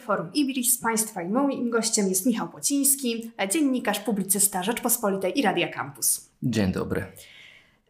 [0.00, 0.78] Forum Ibris.
[0.78, 6.30] Państwa i moim gościem jest Michał Płociński, dziennikarz, publicysta Rzeczpospolitej i Radia Campus.
[6.42, 7.06] Dzień dobry.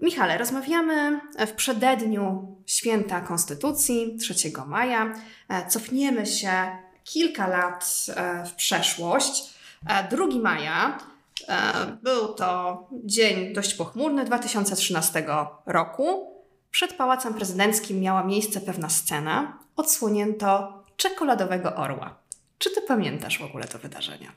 [0.00, 4.34] Michale, rozmawiamy w przededniu święta Konstytucji 3
[4.66, 5.14] maja.
[5.68, 6.52] Cofniemy się
[7.04, 9.54] kilka lat e, w przeszłość.
[10.10, 10.98] 2 maja
[11.48, 15.24] e, był to dzień dość pochmurny 2013
[15.66, 16.32] roku.
[16.70, 19.58] Przed Pałacem Prezydenckim miała miejsce pewna scena.
[19.76, 22.18] Odsłonięto czekoladowego orła.
[22.58, 24.32] Czy ty pamiętasz w ogóle to wydarzenie?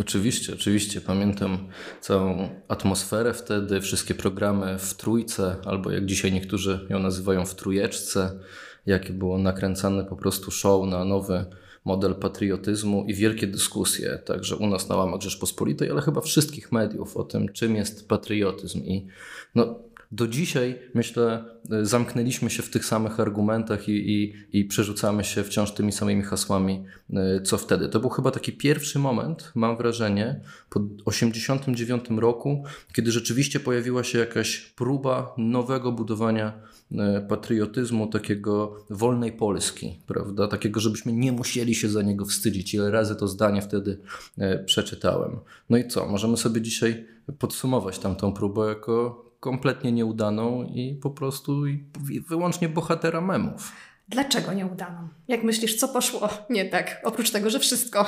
[0.00, 1.00] Oczywiście, oczywiście.
[1.00, 1.68] Pamiętam
[2.00, 8.40] całą atmosferę wtedy, wszystkie programy w trójce, albo jak dzisiaj niektórzy ją nazywają w trójeczce,
[8.86, 11.44] jakie było nakręcane po prostu show na nowy
[11.84, 17.16] model patriotyzmu i wielkie dyskusje, także u nas na łamach Rzeczpospolitej, ale chyba wszystkich mediów
[17.16, 18.78] o tym, czym jest patriotyzm.
[18.78, 19.06] I
[19.54, 19.78] no,
[20.12, 21.44] do dzisiaj, myślę,
[21.82, 26.84] zamknęliśmy się w tych samych argumentach i, i, i przerzucamy się wciąż tymi samymi hasłami,
[27.12, 27.88] e, co wtedy.
[27.88, 34.18] To był chyba taki pierwszy moment, mam wrażenie, po 1989 roku, kiedy rzeczywiście pojawiła się
[34.18, 36.52] jakaś próba nowego budowania
[36.92, 40.48] e, patriotyzmu, takiego wolnej Polski, prawda?
[40.48, 42.74] Takiego, żebyśmy nie musieli się za niego wstydzić.
[42.74, 43.98] Ile razy to zdanie wtedy
[44.38, 45.38] e, przeczytałem.
[45.70, 46.06] No i co?
[46.06, 47.06] Możemy sobie dzisiaj
[47.38, 51.84] podsumować tamtą próbę jako kompletnie nieudaną i po prostu i
[52.28, 53.72] wyłącznie bohatera memów.
[54.08, 55.08] Dlaczego nieudaną?
[55.28, 58.06] Jak myślisz, co poszło nie tak, oprócz tego, że wszystko?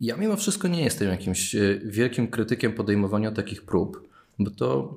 [0.00, 4.94] Ja mimo wszystko nie jestem jakimś e, wielkim krytykiem podejmowania takich prób, bo to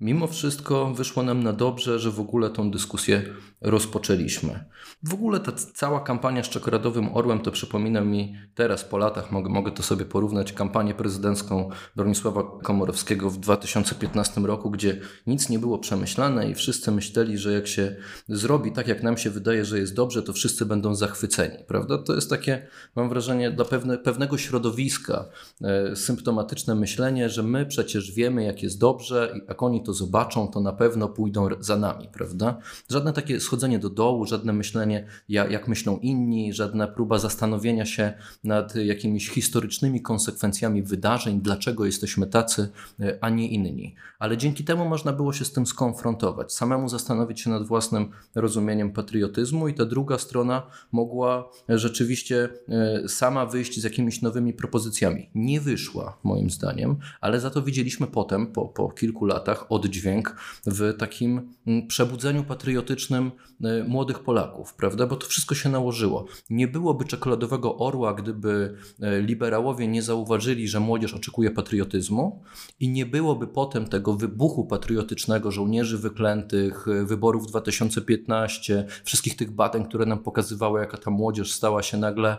[0.00, 3.22] mimo wszystko wyszło nam na dobrze, że w ogóle tą dyskusję
[3.60, 4.64] rozpoczęliśmy.
[5.02, 9.50] W ogóle ta cała kampania z czekoladowym orłem to przypomina mi teraz po latach, mogę,
[9.50, 15.78] mogę to sobie porównać, kampanię prezydencką Bronisława Komorowskiego w 2015 roku, gdzie nic nie było
[15.78, 17.96] przemyślane i wszyscy myśleli, że jak się
[18.28, 21.98] zrobi tak, jak nam się wydaje, że jest dobrze, to wszyscy będą zachwyceni, prawda?
[21.98, 25.24] To jest takie, mam wrażenie, dla pewne, pewnego środowiska
[25.62, 30.60] e, symptomatyczne myślenie, że my przecież wiemy, jak jest dobrze jak oni to zobaczą, to
[30.60, 32.58] na pewno pójdą za nami, prawda?
[32.90, 38.12] Żadne takie schodzenie do dołu, żadne myślenie, jak myślą inni, żadna próba zastanowienia się
[38.44, 42.68] nad jakimiś historycznymi konsekwencjami wydarzeń, dlaczego jesteśmy tacy,
[43.00, 43.94] e, a nie inni.
[44.18, 48.92] Ale dzięki temu można było się z tym skonfrontować, samemu zastanowić się nad własnym rozumieniem
[48.92, 50.62] patriotyzmu, i ta druga strona
[50.92, 55.30] mogła rzeczywiście e, sama wyjść z jakimiś nowymi propozycjami.
[55.34, 60.36] Nie wyszła, moim zdaniem, ale za to widzieliśmy potem, po, po kilku latach, oddźwięk
[60.66, 63.30] w takim mm, przebudzeniu patriotycznym
[63.64, 65.06] E, młodych Polaków, prawda?
[65.06, 66.26] Bo to wszystko się nałożyło.
[66.50, 72.42] Nie byłoby czekoladowego orła, gdyby e, liberałowie nie zauważyli, że młodzież oczekuje patriotyzmu
[72.80, 79.84] i nie byłoby potem tego wybuchu patriotycznego żołnierzy wyklętych, e, wyborów 2015, wszystkich tych badań,
[79.84, 82.36] które nam pokazywały, jaka ta młodzież stała się nagle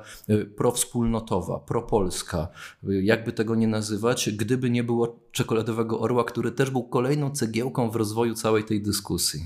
[0.56, 2.48] prowspólnotowa, propolska,
[2.84, 7.96] jakby tego nie nazywać, gdyby nie było czekoladowego orła, który też był kolejną cegiełką w
[7.96, 9.46] rozwoju całej tej dyskusji.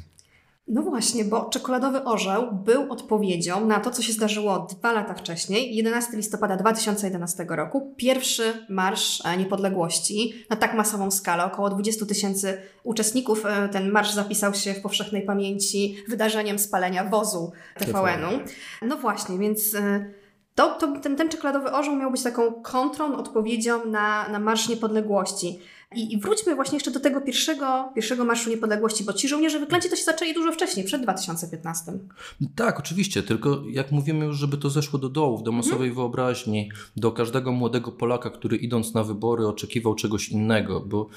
[0.67, 5.75] No właśnie, bo czekoladowy orzeł był odpowiedzią na to, co się zdarzyło dwa lata wcześniej,
[5.75, 13.45] 11 listopada 2011 roku, pierwszy Marsz Niepodległości na tak masową skalę, około 20 tysięcy uczestników.
[13.45, 18.39] E, ten marsz zapisał się w powszechnej pamięci wydarzeniem spalenia wozu TVN-u.
[18.87, 20.05] No właśnie, więc e,
[20.55, 25.59] to, to, ten, ten czekoladowy orzeł miał być taką kontrą, odpowiedzią na, na Marsz Niepodległości.
[25.95, 29.89] I, I, wróćmy właśnie jeszcze do tego pierwszego, pierwszego Marszu Niepodległości, bo ci żołnierze wyklęci
[29.89, 31.91] to się zaczęli dużo wcześniej, przed 2015.
[32.55, 35.95] Tak, oczywiście, tylko jak mówimy już, żeby to zeszło do dołów, do masowej hmm.
[35.95, 41.07] wyobraźni, do każdego młodego Polaka, który idąc na wybory oczekiwał czegoś innego, bo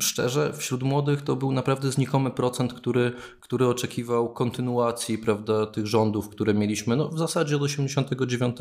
[0.00, 6.28] szczerze, wśród młodych to był naprawdę znikomy procent, który, który oczekiwał kontynuacji prawda, tych rządów,
[6.28, 8.56] które mieliśmy no, w zasadzie od 89.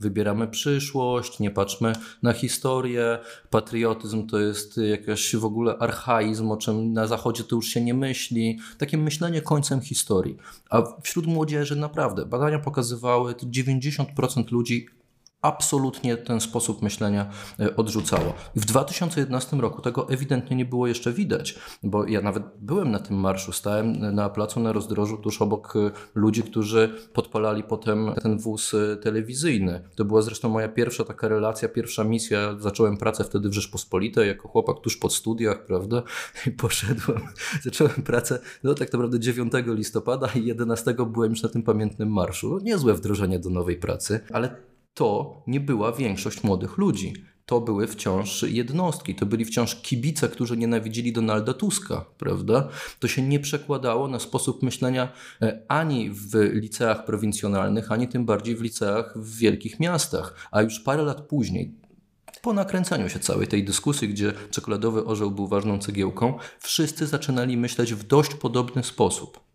[0.00, 1.92] Wybieramy przyszłość, nie patrzmy
[2.22, 3.18] na historię,
[3.50, 7.94] patriotyzm to jest jakaś w ogóle archaizm, o czym na zachodzie to już się nie
[7.94, 8.58] myśli.
[8.78, 10.36] Takie myślenie końcem historii.
[10.70, 14.86] A wśród młodzieży naprawdę badania pokazywały, 90% ludzi
[15.42, 17.30] absolutnie ten sposób myślenia
[17.60, 18.34] e, odrzucało.
[18.56, 23.16] w 2011 roku tego ewidentnie nie było jeszcze widać, bo ja nawet byłem na tym
[23.16, 28.74] marszu, stałem na placu na rozdrożu tuż obok e, ludzi, którzy podpalali potem ten wóz
[28.74, 29.88] e, telewizyjny.
[29.94, 32.56] To była zresztą moja pierwsza taka relacja, pierwsza misja.
[32.58, 36.02] Zacząłem pracę wtedy w Rzeczpospolitej jako chłopak tuż po studiach, prawda?
[36.46, 37.20] I poszedłem,
[37.64, 42.58] zacząłem pracę, no tak naprawdę 9 listopada i 11 byłem już na tym pamiętnym marszu.
[42.62, 47.14] Niezłe wdrożenie do nowej pracy, ale to nie była większość młodych ludzi.
[47.46, 52.68] to były wciąż jednostki, to byli wciąż kibice, którzy nienawidzili Donalda Tuska, prawda?
[52.98, 55.12] To się nie przekładało na sposób myślenia
[55.42, 60.48] e, ani w liceach prowincjonalnych, ani tym bardziej w liceach w wielkich miastach.
[60.50, 61.74] A już parę lat później,
[62.42, 67.94] po nakręcaniu się całej tej dyskusji, gdzie czekoladowy orzeł był ważną cegiełką, wszyscy zaczynali myśleć
[67.94, 69.51] w dość podobny sposób.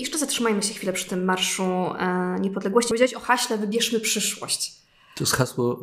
[0.00, 2.88] Jeszcze zatrzymajmy się chwilę przy tym Marszu e, Niepodległości.
[2.88, 4.80] Powiedziałeś o haśle Wybierzmy przyszłość.
[5.14, 5.80] To jest hasło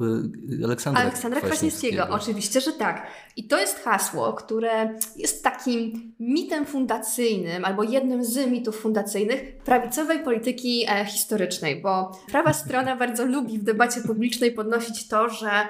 [0.62, 2.08] y, Aleksandra, Aleksandra Kwaśniewskiego.
[2.10, 3.08] Oczywiście, że tak.
[3.36, 10.20] I to jest hasło, które jest takim mitem fundacyjnym albo jednym z mitów fundacyjnych prawicowej
[10.20, 15.68] polityki e, historycznej, bo prawa strona bardzo lubi w debacie publicznej podnosić to, że e,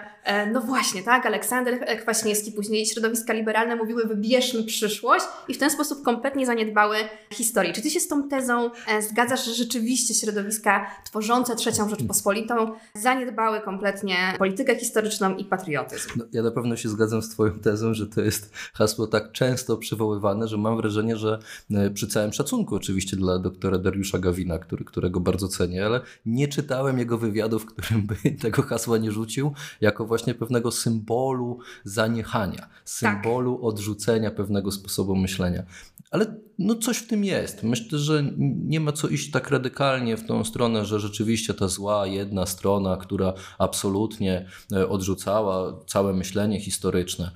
[0.53, 6.03] no właśnie, tak, Aleksander Kwaśniewski, później środowiska liberalne mówiły wybierzmy przyszłość i w ten sposób
[6.03, 6.97] kompletnie zaniedbały
[7.33, 7.73] historii.
[7.73, 13.61] Czy ty się z tą tezą e, zgadzasz, że rzeczywiście środowiska tworzące trzecią Rzeczpospolitą zaniedbały
[13.61, 16.09] kompletnie politykę historyczną i patriotyzm?
[16.15, 19.77] No, ja na pewno się zgadzam z twoją tezą, że to jest hasło tak często
[19.77, 21.39] przywoływane, że mam wrażenie, że
[21.71, 26.47] e, przy całym szacunku oczywiście dla doktora Dariusza Gawina, który, którego bardzo cenię, ale nie
[26.47, 32.69] czytałem jego wywiadu, w którym by tego hasła nie rzucił, jako właśnie pewnego symbolu zaniechania,
[32.85, 33.63] symbolu tak.
[33.63, 35.63] odrzucenia pewnego sposobu myślenia.
[36.11, 36.25] Ale
[36.59, 37.63] no coś w tym jest.
[37.63, 42.07] Myślę, że nie ma co iść tak radykalnie w tą stronę, że rzeczywiście ta zła
[42.07, 47.31] jedna strona, która absolutnie e, odrzucała całe myślenie historyczne.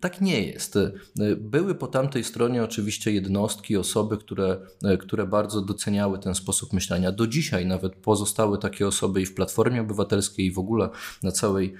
[0.00, 0.76] Tak nie jest.
[0.76, 0.92] E,
[1.36, 7.12] były po tamtej stronie oczywiście jednostki, osoby, które, e, które bardzo doceniały ten sposób myślenia.
[7.12, 10.88] Do dzisiaj nawet pozostały takie osoby i w Platformie Obywatelskiej, i w ogóle
[11.22, 11.74] na całej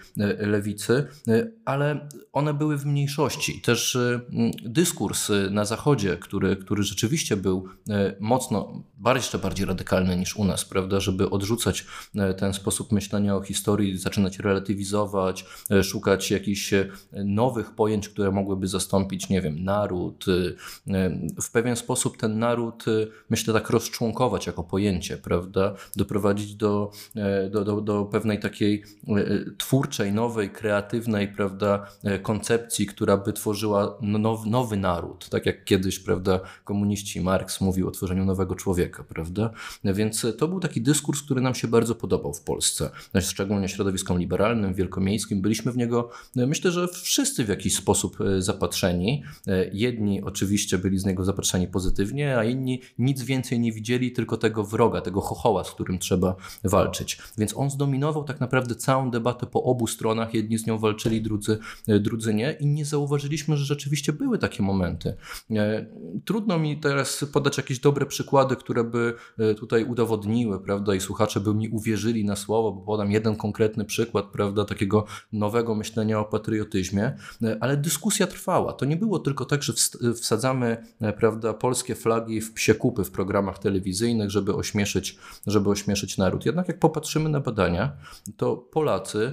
[0.47, 1.07] lewicy,
[1.65, 3.61] ale one były w mniejszości.
[3.61, 3.99] Też
[4.65, 7.69] dyskurs na Zachodzie, który, który rzeczywiście był
[8.21, 8.83] mocno,
[9.15, 11.87] jeszcze bardziej radykalny niż u nas, prawda, żeby odrzucać
[12.39, 15.45] ten sposób myślenia o historii, zaczynać relatywizować,
[15.83, 16.75] szukać jakichś
[17.13, 20.25] nowych pojęć, które mogłyby zastąpić, nie wiem, naród.
[21.43, 22.85] W pewien sposób ten naród,
[23.31, 26.91] myślę, tak rozczłonkować jako pojęcie, prawda, doprowadzić do,
[27.51, 28.85] do, do, do pewnej takiej
[29.59, 31.87] twórczej, nowej, kreatywnej, prawda,
[32.23, 37.91] koncepcji, która by tworzyła now, nowy naród, tak jak kiedyś, prawda, komuniści Marx mówił o
[37.91, 39.51] tworzeniu nowego człowieka, prawda?
[39.85, 42.91] Więc to był taki dyskurs, który nam się bardzo podobał w Polsce,
[43.21, 45.43] szczególnie środowiskom liberalnym, wielkomiejskim.
[45.43, 49.23] Byliśmy w niego, myślę, że wszyscy w jakiś sposób e, zapatrzeni.
[49.47, 54.37] E, jedni oczywiście byli z niego zapatrzeni pozytywnie, a inni nic więcej nie widzieli, tylko
[54.37, 57.19] tego wroga, tego chochoła, z którym trzeba walczyć.
[57.39, 60.14] Więc on zdominował tak naprawdę całą debatę po obu stronach.
[60.33, 61.59] Jedni z nią walczyli, drudzy,
[61.89, 65.17] e, drudzy nie i nie zauważyliśmy, że rzeczywiście były takie momenty.
[66.25, 71.41] Trudno mi teraz podać jakieś dobre przykłady, które by e, tutaj udowodniły, prawda, i słuchacze
[71.41, 76.25] by mi uwierzyli na słowo, bo podam jeden konkretny przykład, prawda, takiego nowego myślenia o
[76.25, 78.73] patriotyzmie, e, ale dyskusja trwała.
[78.73, 79.73] To nie było tylko tak, że
[80.15, 86.19] wsadzamy, e, prawda, polskie flagi w psie kupy w programach telewizyjnych, żeby ośmieszyć, żeby ośmieszyć
[86.19, 86.47] naród.
[86.47, 87.93] Jednak jak popatrzymy na badania,
[88.37, 89.33] to Polacy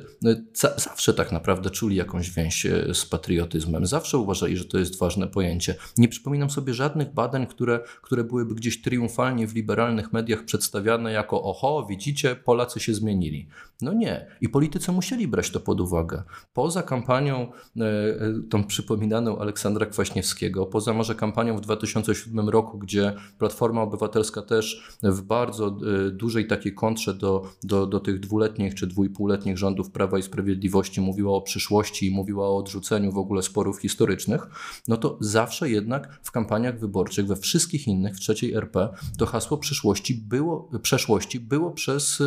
[0.78, 3.86] zawsze tak naprawdę czuli jakąś więź z patriotyzmem.
[3.86, 5.76] Zawsze uważali, że to jest ważne pojęcie.
[5.98, 11.44] Nie przypominam sobie żadnych badań, które, które byłyby gdzieś triumfalnie w liberalnych mediach przedstawiane jako
[11.44, 13.48] oho, widzicie, Polacy się zmienili.
[13.82, 14.28] No nie.
[14.42, 16.24] I politycy musieli brać to pod uwagę.
[16.54, 18.18] Poza kampanią e, e,
[18.50, 25.22] tą przypominaną Aleksandra Kwaśniewskiego, poza może kampanią w 2007 roku, gdzie Platforma Obywatelska też w
[25.22, 30.24] bardzo e, dużej takiej kontrze do, do, do tych dwuletnich czy dwójpółletnich rządów Prawa i
[30.24, 30.61] Sprawiedliwości
[31.02, 34.48] mówiła o przyszłości i mówiła o odrzuceniu w ogóle sporów historycznych,
[34.88, 39.58] no to zawsze jednak w kampaniach wyborczych, we wszystkich innych, w trzeciej RP, to hasło
[39.58, 42.20] przyszłości było, przeszłości było przez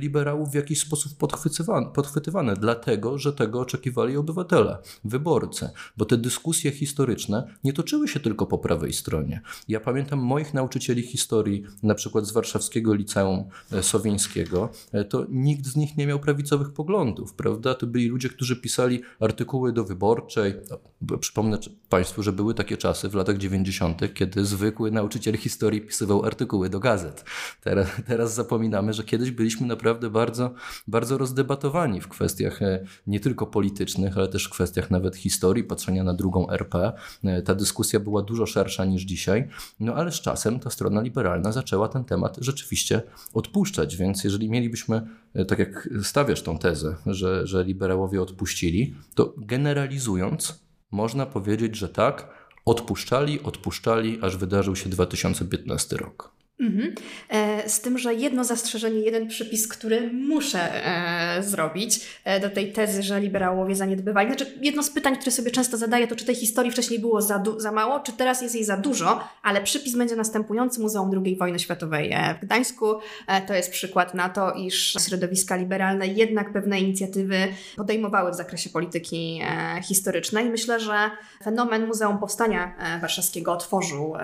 [0.00, 6.70] liberałów w jakiś sposób podchwytywane, podchwytywane, dlatego że tego oczekiwali obywatele, wyborcy, bo te dyskusje
[6.72, 9.40] historyczne nie toczyły się tylko po prawej stronie.
[9.68, 15.66] Ja pamiętam moich nauczycieli historii, na przykład z warszawskiego liceum e, sowińskiego, e, to nikt
[15.66, 17.74] z nich nie miał prawicowych poglądów, prawda?
[17.74, 20.54] To byli ludzie, którzy pisali artykuły do wyborczej.
[20.70, 21.58] No, przypomnę
[21.88, 26.80] Państwu, że były takie czasy w latach 90., kiedy zwykły nauczyciel historii pisywał artykuły do
[26.80, 27.24] gazet.
[27.60, 30.54] Teraz, teraz zapominamy, że kiedyś byliśmy naprawdę bardzo
[30.88, 36.04] bardzo, rozdebatowani w kwestiach e, nie tylko politycznych, ale też w kwestiach nawet historii, patrzenia
[36.04, 36.92] na drugą RP.
[37.24, 39.48] E, ta dyskusja była dużo szersza niż dzisiaj,
[39.80, 43.02] no ale z czasem ta strona liberalna zaczęła ten temat rzeczywiście
[43.34, 45.06] odpuszczać, więc jeżeli mielibyśmy,
[45.48, 52.28] tak jak stawiasz tą tezę, że, że liberałowie odpuścili, to generalizując, można powiedzieć, że tak,
[52.64, 56.37] odpuszczali, odpuszczali, aż wydarzył się 2015 rok.
[56.60, 56.94] Mhm.
[57.28, 62.72] E, z tym, że jedno zastrzeżenie, jeden przypis, który muszę e, zrobić e, do tej
[62.72, 64.28] tezy, że liberałowie zaniedbywali.
[64.28, 67.42] Znaczy, jedno z pytań, które sobie często zadaję, to czy tej historii wcześniej było za,
[67.56, 70.80] za mało, czy teraz jest jej za dużo, ale przypis będzie następujący.
[70.80, 72.86] Muzeum II wojny światowej e, w Gdańsku
[73.26, 77.36] e, to jest przykład na to, iż środowiska liberalne jednak pewne inicjatywy
[77.76, 80.50] podejmowały w zakresie polityki e, historycznej.
[80.50, 81.10] Myślę, że
[81.44, 84.14] fenomen Muzeum Powstania Warszawskiego otworzył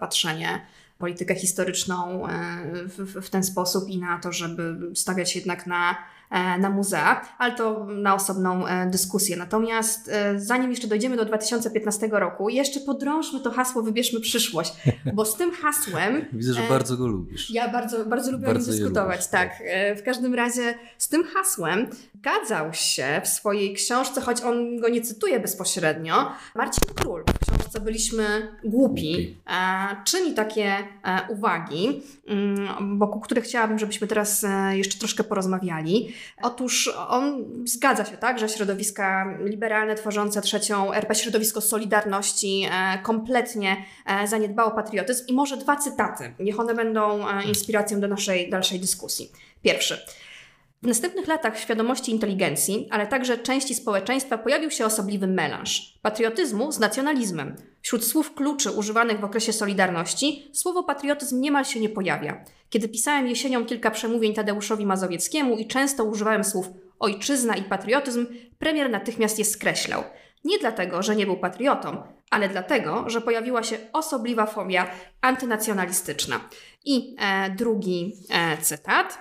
[0.00, 0.60] patrzenie
[1.02, 2.30] politykę historyczną e,
[2.74, 5.96] w, w, ten sposób i na to, żeby stawiać jednak na
[6.30, 9.36] E, na muzea, ale to na osobną e, dyskusję.
[9.36, 14.72] Natomiast zanim jeszcze dojdziemy do 2015 roku, jeszcze podrążmy to hasło Wybierzmy przyszłość,
[15.14, 16.24] bo z tym hasłem...
[16.32, 17.50] Widzę, że bardzo go lubisz.
[17.50, 19.50] Ja bardzo, bardzo lubię bardzo dyskutować, lubisz, tak.
[19.50, 19.98] tak.
[19.98, 25.00] W każdym razie z tym hasłem zgadzał się w swojej książce, choć on go nie
[25.00, 27.24] cytuje bezpośrednio, Marcin Król.
[27.72, 29.36] Książce Byliśmy głupi.
[30.04, 30.76] Czyni takie
[31.28, 36.14] uwagi, mm, wokół których chciałabym, żebyśmy teraz jeszcze troszkę porozmawiali.
[36.42, 43.76] Otóż on zgadza się, tak, że środowiska liberalne tworzące trzecią RP, środowisko Solidarności e, kompletnie
[44.06, 46.34] e, zaniedbało patriotyzm i może dwa cytaty.
[46.40, 49.32] Niech one będą e, inspiracją do naszej dalszej dyskusji.
[49.62, 49.98] Pierwszy.
[50.82, 56.78] W następnych latach świadomości inteligencji, ale także części społeczeństwa pojawił się osobliwy melanż patriotyzmu z
[56.78, 57.56] nacjonalizmem.
[57.82, 62.44] Wśród słów kluczy używanych w okresie Solidarności słowo patriotyzm niemal się nie pojawia.
[62.70, 66.66] Kiedy pisałem jesienią kilka przemówień Tadeuszowi Mazowieckiemu i często używałem słów
[67.00, 68.26] ojczyzna i patriotyzm,
[68.58, 70.02] premier natychmiast je skreślał.
[70.44, 76.40] Nie dlatego, że nie był patriotą, ale dlatego, że pojawiła się osobliwa fobia antynacjonalistyczna.
[76.84, 79.18] I e, drugi e, cytat.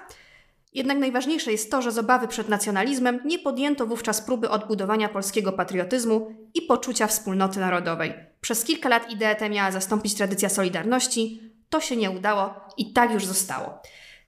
[0.73, 5.51] Jednak najważniejsze jest to, że z obawy przed nacjonalizmem nie podjęto wówczas próby odbudowania polskiego
[5.51, 8.13] patriotyzmu i poczucia wspólnoty narodowej.
[8.41, 11.51] Przez kilka lat ideę tę miała zastąpić tradycja Solidarności.
[11.69, 13.81] To się nie udało i tak już zostało.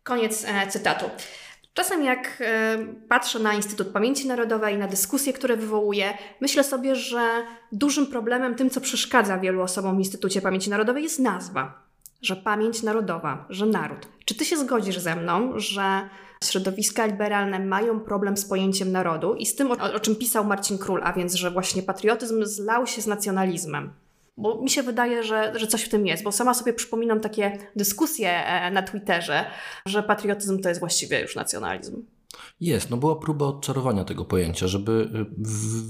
[0.03, 1.05] Koniec e, cytatu.
[1.73, 2.77] Czasem jak e,
[3.09, 8.69] patrzę na Instytut Pamięci Narodowej, na dyskusje, które wywołuje, myślę sobie, że dużym problemem, tym
[8.69, 11.83] co przeszkadza wielu osobom w Instytucie Pamięci Narodowej jest nazwa.
[12.21, 14.07] Że pamięć narodowa, że naród.
[14.25, 16.09] Czy ty się zgodzisz ze mną, że
[16.49, 20.77] środowiska liberalne mają problem z pojęciem narodu i z tym, o, o czym pisał Marcin
[20.77, 23.93] Król, a więc, że właśnie patriotyzm zlał się z nacjonalizmem.
[24.37, 27.57] Bo mi się wydaje, że, że coś w tym jest, bo sama sobie przypominam takie
[27.75, 29.45] dyskusje e, na Twitterze,
[29.85, 32.03] że patriotyzm to jest właściwie już nacjonalizm.
[32.63, 35.25] Jest, no była próba odczarowania tego pojęcia, żeby y,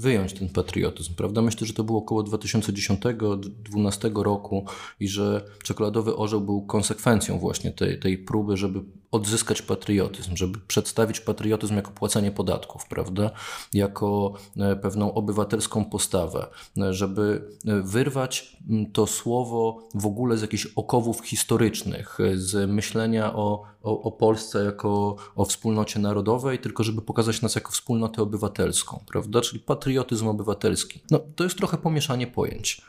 [0.00, 1.42] wyjąć ten patriotyzm, prawda?
[1.42, 4.66] Myślę, że to było około 2010-2012 roku
[5.00, 8.80] i że czekoladowy orzeł był konsekwencją właśnie tej, tej próby, żeby
[9.14, 13.30] odzyskać patriotyzm, żeby przedstawić patriotyzm jako płacenie podatków, prawda?
[13.72, 16.46] Jako e, pewną obywatelską postawę,
[16.78, 18.56] e, żeby e, wyrwać
[18.92, 25.16] to słowo w ogóle z jakichś okowów historycznych, z myślenia o, o, o Polsce jako
[25.34, 29.40] o wspólnocie narodowej, tylko żeby pokazać nas jako wspólnotę obywatelską, prawda?
[29.40, 31.00] Czyli patriotyzm obywatelski.
[31.10, 32.82] No, to jest trochę pomieszanie pojęć,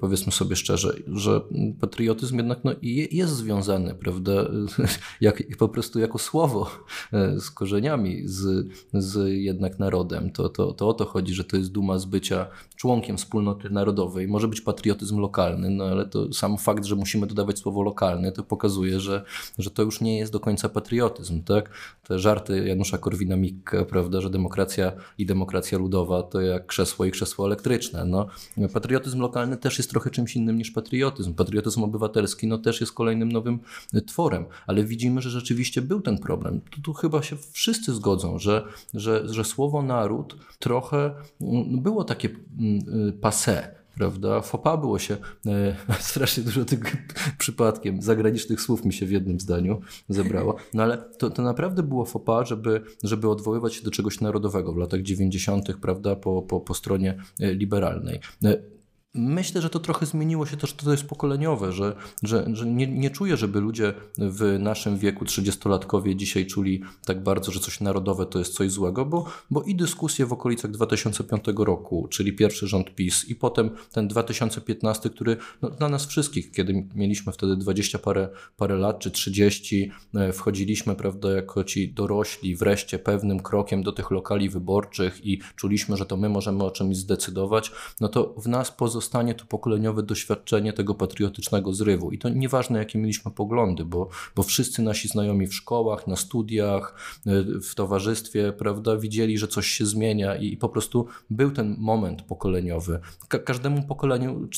[0.00, 1.40] powiedzmy sobie szczerze, że
[1.80, 2.72] patriotyzm jednak no,
[3.12, 4.32] jest związany, prawda,
[5.20, 6.70] jak, po prostu jako słowo
[7.12, 10.30] e, z korzeniami, z, z jednak narodem.
[10.30, 12.46] To, to, to o to chodzi, że to jest duma z bycia
[12.76, 14.28] członkiem wspólnoty narodowej.
[14.28, 18.42] Może być patriotyzm lokalny, no ale to sam fakt, że musimy dodawać słowo lokalny, to
[18.42, 19.24] pokazuje, że,
[19.58, 21.42] że to już nie jest do końca patriotyzm.
[21.42, 21.70] Tak?
[22.02, 27.46] Te żarty Janusza Korwina-Mikke, prawda, że demokracja i demokracja ludowa to jak krzesło i krzesło
[27.46, 28.04] elektryczne.
[28.04, 28.26] No,
[28.72, 31.34] patriotyzm lokalny też jest trochę czymś innym niż patriotyzm.
[31.34, 33.58] Patriotyzm obywatelski no, też jest kolejnym nowym
[34.06, 36.60] tworem, ale widzimy, że rzeczywiście był ten problem.
[36.60, 42.28] Tu, tu chyba się wszyscy zgodzą, że, że, że słowo naród trochę mm, było takie
[42.28, 44.40] mm, y, passé prawda?
[44.40, 47.08] Fopa było się e, strasznie dużo tych
[47.38, 52.04] przypadkiem zagranicznych słów mi się w jednym zdaniu zebrało, no ale to, to naprawdę było
[52.04, 56.74] fopa, żeby, żeby odwoływać się do czegoś narodowego w latach 90., prawda, po, po, po
[56.74, 58.20] stronie e, liberalnej.
[58.44, 58.81] E,
[59.14, 63.10] Myślę, że to trochę zmieniło się też, to jest pokoleniowe, że, że, że nie, nie
[63.10, 68.38] czuję, żeby ludzie w naszym wieku, 30-latkowie, dzisiaj czuli tak bardzo, że coś narodowe to
[68.38, 73.24] jest coś złego, bo, bo i dyskusje w okolicach 2005 roku, czyli pierwszy rząd PiS,
[73.28, 78.76] i potem ten 2015, który no, dla nas wszystkich, kiedy mieliśmy wtedy 20 parę, parę
[78.76, 84.48] lat czy 30, e, wchodziliśmy, prawda, jako ci dorośli, wreszcie pewnym krokiem do tych lokali
[84.48, 89.01] wyborczych i czuliśmy, że to my możemy o czymś zdecydować, no to w nas pozostało
[89.02, 92.10] zostanie to pokoleniowe doświadczenie tego patriotycznego zrywu.
[92.10, 96.94] I to nieważne, jakie mieliśmy poglądy, bo, bo wszyscy nasi znajomi w szkołach, na studiach,
[97.26, 101.76] e, w towarzystwie, prawda, widzieli, że coś się zmienia i, i po prostu był ten
[101.78, 103.00] moment pokoleniowy.
[103.28, 104.48] Ka każdemu pokoleniu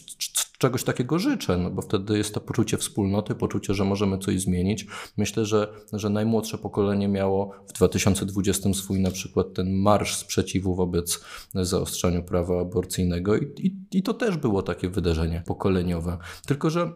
[0.59, 4.87] czegoś takiego życzę, no bo wtedy jest to poczucie wspólnoty, poczucie, że możemy coś zmienić.
[5.17, 11.25] Myślę, że, że najmłodsze pokolenie miało w 2020 swój na przykład ten marsz sprzeciwu wobec
[11.55, 16.19] zaostrzania prawa aborcyjnego i, i, i to też było takie wydarzenie pokoleniowe.
[16.47, 16.93] Tylko, że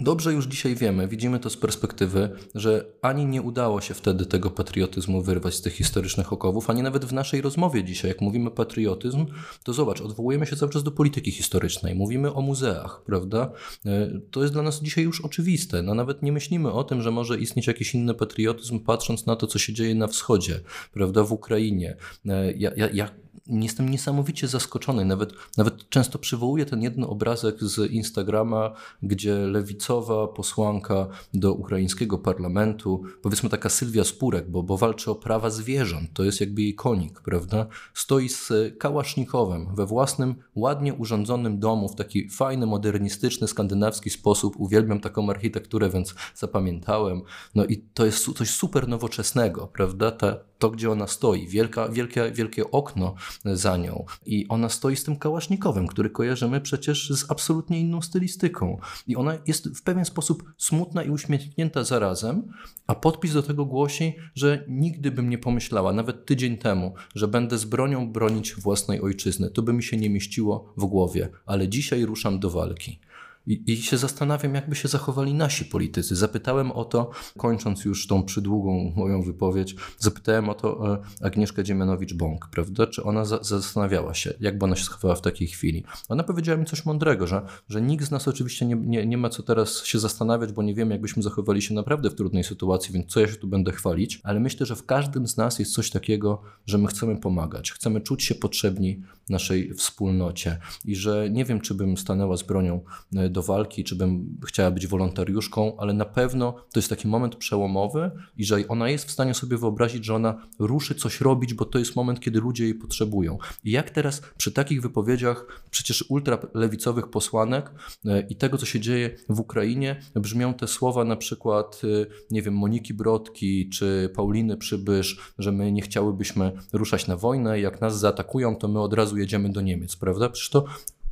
[0.00, 4.50] Dobrze już dzisiaj wiemy, widzimy to z perspektywy, że ani nie udało się wtedy tego
[4.50, 9.26] patriotyzmu wyrwać z tych historycznych okowów, ani nawet w naszej rozmowie dzisiaj, jak mówimy patriotyzm,
[9.64, 13.52] to zobacz, odwołujemy się cały czas do polityki historycznej, mówimy o muzeach, prawda?
[13.86, 15.82] E, to jest dla nas dzisiaj już oczywiste.
[15.82, 19.46] No nawet nie myślimy o tym, że może istnieć jakiś inny patriotyzm, patrząc na to,
[19.46, 20.60] co się dzieje na wschodzie,
[20.92, 21.96] prawda, w Ukrainie.
[22.26, 23.10] E, ja, ja, ja
[23.50, 25.04] jestem niesamowicie zaskoczony.
[25.04, 33.02] Nawet, nawet często przywołuję ten jeden obrazek z Instagrama, gdzie lewicowa posłanka do ukraińskiego parlamentu,
[33.22, 37.20] powiedzmy taka Sylwia Spurek, bo, bo walczy o prawa zwierząt, to jest jakby jej konik,
[37.20, 37.66] prawda?
[37.94, 44.56] Stoi z kałasznikowem we własnym, ładnie urządzonym domu w taki fajny, modernistyczny, skandynawski sposób.
[44.56, 47.22] Uwielbiam taką architekturę, więc zapamiętałem.
[47.54, 50.10] No i to jest coś super nowoczesnego, prawda?
[50.10, 53.14] Ta, to, gdzie ona stoi, wielka, wielkie, wielkie okno
[53.44, 58.78] za nią i ona stoi z tym kałasznikowym, który kojarzymy przecież z absolutnie inną stylistyką.
[59.06, 62.52] I ona jest w pewien sposób smutna i uśmiechnięta zarazem,
[62.86, 67.58] a podpis do tego głosi, że nigdy bym nie pomyślała, nawet tydzień temu, że będę
[67.58, 69.50] z bronią bronić własnej ojczyzny.
[69.50, 72.98] To by mi się nie mieściło w głowie, ale dzisiaj ruszam do walki.
[73.46, 76.16] I, I, się zastanawiam, jakby się zachowali nasi politycy.
[76.16, 82.38] Zapytałem o to, kończąc już tą przydługą moją wypowiedź, zapytałem o to e, Agnieszkę Dziemianowicz-Bąk,
[82.50, 82.86] prawda?
[82.86, 85.84] Czy ona za, zastanawiała się, jakby ona się zachowała w takiej chwili.
[86.08, 89.28] Ona powiedziała mi coś mądrego, że, że nikt z nas oczywiście nie, nie, nie ma
[89.28, 93.06] co teraz się zastanawiać, bo nie wiemy, jakbyśmy zachowali się naprawdę w trudnej sytuacji, więc
[93.06, 95.90] co ja się tu będę chwalić, ale myślę, że w każdym z nas jest coś
[95.90, 101.60] takiego, że my chcemy pomagać, chcemy czuć się potrzebni naszej wspólnocie i że nie wiem,
[101.60, 102.80] czy bym stanęła z bronią
[103.16, 107.36] e, do walki, czy bym chciała być wolontariuszką, ale na pewno to jest taki moment
[107.36, 111.64] przełomowy i że ona jest w stanie sobie wyobrazić, że ona ruszy coś robić, bo
[111.64, 113.38] to jest moment, kiedy ludzie jej potrzebują.
[113.64, 117.70] I jak teraz przy takich wypowiedziach przecież ultralewicowych posłanek
[118.06, 122.42] e, i tego, co się dzieje w Ukrainie, brzmią te słowa na przykład, e, nie
[122.42, 127.98] wiem, Moniki Brodki czy Pauliny Przybysz, że my nie chciałybyśmy ruszać na wojnę, jak nas
[127.98, 130.28] zaatakują, to my od razu jedziemy do Niemiec, prawda?
[130.28, 130.64] Przecież to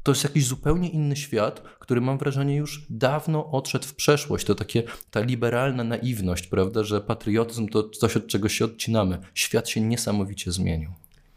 [0.03, 4.44] to jest jakiś zupełnie inny świat, który mam wrażenie już dawno odszedł w przeszłość.
[4.44, 9.18] To takie ta liberalna naiwność, prawda, że patriotyzm to coś, od czego się odcinamy.
[9.35, 10.90] Świat się niesamowicie zmienił.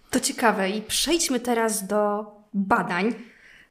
[0.10, 3.13] To ciekawe i przejdźmy teraz do badań,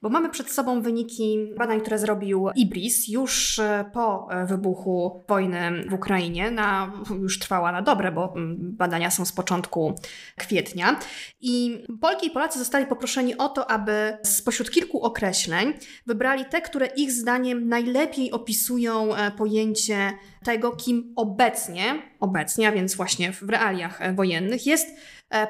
[0.03, 5.85] bo mamy przed sobą wyniki badań, które zrobił IBRIS już e, po e, wybuchu wojny
[5.89, 6.51] w Ukrainie.
[6.51, 9.95] Na, już trwała na dobre, bo mm, badania są z początku
[10.37, 11.01] kwietnia.
[11.41, 15.73] I Polki i Polacy zostali poproszeni o to, aby spośród kilku określeń
[16.07, 20.13] wybrali te, które ich zdaniem najlepiej opisują e, pojęcie
[20.45, 24.89] tego, kim obecnie, obecnie, a więc właśnie w realiach wojennych jest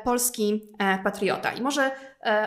[0.05, 0.63] polski
[1.05, 1.53] patriota.
[1.53, 1.91] I może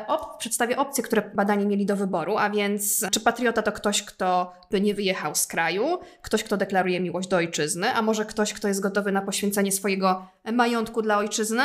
[0.08, 4.54] op przedstawię opcje, które badani mieli do wyboru, a więc czy patriota to ktoś, kto
[4.72, 8.68] by nie wyjechał z kraju, ktoś, kto deklaruje miłość do ojczyzny, a może ktoś, kto
[8.68, 11.64] jest gotowy na poświęcenie swojego majątku dla ojczyzny,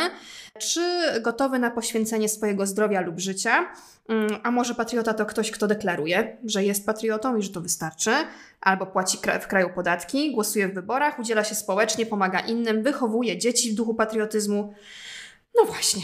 [0.58, 0.80] czy
[1.20, 3.66] gotowy na poświęcenie swojego zdrowia lub życia,
[4.08, 8.10] mm, a może patriota to ktoś, kto deklaruje, że jest patriotą i że to wystarczy,
[8.60, 13.72] albo płaci w kraju podatki, głosuje w wyborach, udziela się społecznie, pomaga innym, wychowuje dzieci
[13.72, 14.74] w duchu patriotyzmu.
[15.60, 16.02] No właśnie.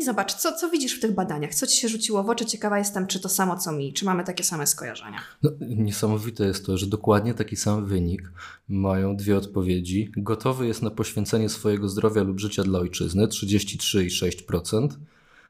[0.00, 1.54] I zobacz, co, co widzisz w tych badaniach?
[1.54, 2.46] Co ci się rzuciło w oczy?
[2.46, 5.20] Ciekawa jestem, czy to samo co mi, czy mamy takie same skojarzenia.
[5.42, 8.32] No, niesamowite jest to, że dokładnie taki sam wynik
[8.68, 10.12] mają dwie odpowiedzi.
[10.16, 14.88] Gotowy jest na poświęcenie swojego zdrowia lub życia dla ojczyzny 33,6%.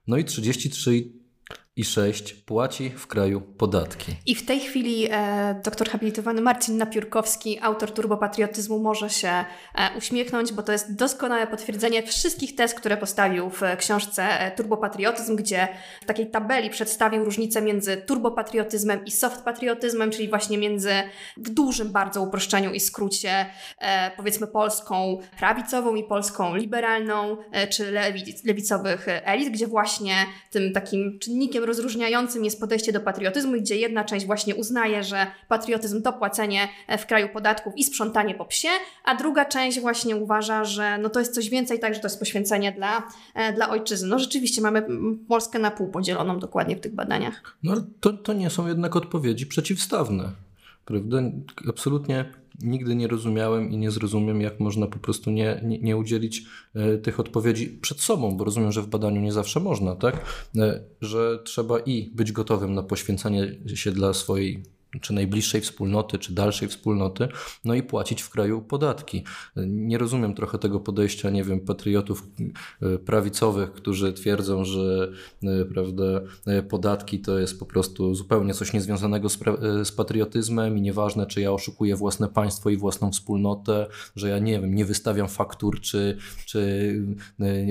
[0.06, 1.08] No i 33
[1.76, 4.12] i 6 płaci w kraju podatki.
[4.26, 9.44] I w tej chwili e, doktor habilitowany Marcin Napiórkowski, autor turbopatriotyzmu, może się e,
[9.98, 15.68] uśmiechnąć, bo to jest doskonałe potwierdzenie wszystkich tez, które postawił w książce e, Turbopatriotyzm, gdzie
[16.02, 20.92] w takiej tabeli przedstawił różnicę między turbopatriotyzmem i softpatriotyzmem, czyli właśnie między
[21.36, 23.46] w dużym bardzo uproszczeniu i skrócie
[23.78, 27.92] e, powiedzmy polską prawicową i polską liberalną, e, czy
[28.44, 30.14] lewicowych elit, gdzie właśnie
[30.50, 36.02] tym takim czynnikiem rozróżniającym jest podejście do patriotyzmu, gdzie jedna część właśnie uznaje, że patriotyzm
[36.02, 38.68] to płacenie e, w kraju podatków i sprzątanie po psie,
[39.04, 42.72] a druga część właśnie uważa, że no to jest coś więcej, także to jest poświęcenie
[42.72, 44.08] dla, e, dla ojczyzny.
[44.08, 44.86] No rzeczywiście mamy
[45.28, 47.56] Polskę na pół podzieloną dokładnie w tych badaniach.
[47.62, 50.30] No to, to nie są jednak odpowiedzi przeciwstawne.
[50.84, 51.18] Prawda?
[51.68, 52.24] Absolutnie
[52.62, 56.98] nigdy nie rozumiałem i nie zrozumiem, jak można po prostu nie, nie, nie, udzielić e,
[56.98, 60.24] tych odpowiedzi przed sobą, bo rozumiem, że w badaniu nie zawsze można, tak?
[60.56, 66.34] E, że trzeba i być gotowym na poświęcenie się dla swojej czy najbliższej wspólnoty, czy
[66.34, 67.28] dalszej wspólnoty,
[67.64, 69.24] no i płacić w kraju podatki.
[69.66, 72.28] Nie rozumiem trochę tego podejścia, nie wiem, patriotów
[72.82, 76.04] e, prawicowych, którzy twierdzą, że e, prawda,
[76.46, 79.38] e, podatki to jest po prostu zupełnie coś niezwiązanego z,
[79.84, 84.60] z patriotyzmem i nieważne, czy ja oszukuję własne państwo i własną wspólnotę, że ja nie
[84.60, 87.02] wiem, nie wystawiam faktur czy, czy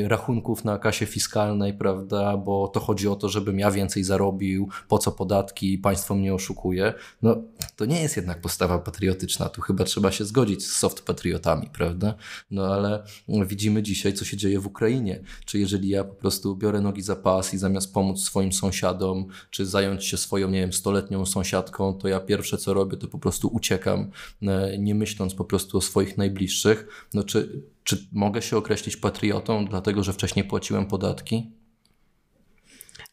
[0.08, 4.98] rachunków na kasie fiskalnej, prawda, bo to chodzi o to, żebym ja więcej zarobił, po
[4.98, 6.94] co podatki, państwo mnie oszukuje.
[7.22, 7.44] No,
[7.76, 9.50] to nie jest jednak postawa patriotyczna.
[9.50, 12.16] Tu chyba trzeba się zgodzić z soft patriotami, prawda?
[12.52, 15.24] No ale widzimy dzisiaj, co się dzieje w Ukrainie.
[15.46, 19.66] Czy jeżeli ja po prostu biorę nogi za pas i zamiast pomóc swoim sąsiadom, czy
[19.66, 23.48] zająć się swoją, nie wiem, stoletnią sąsiadką, to ja pierwsze co robię, to po prostu
[23.48, 27.08] uciekam, e, nie myśląc po prostu o swoich najbliższych.
[27.14, 31.55] No czy, czy mogę się określić patriotą, dlatego że wcześniej płaciłem podatki?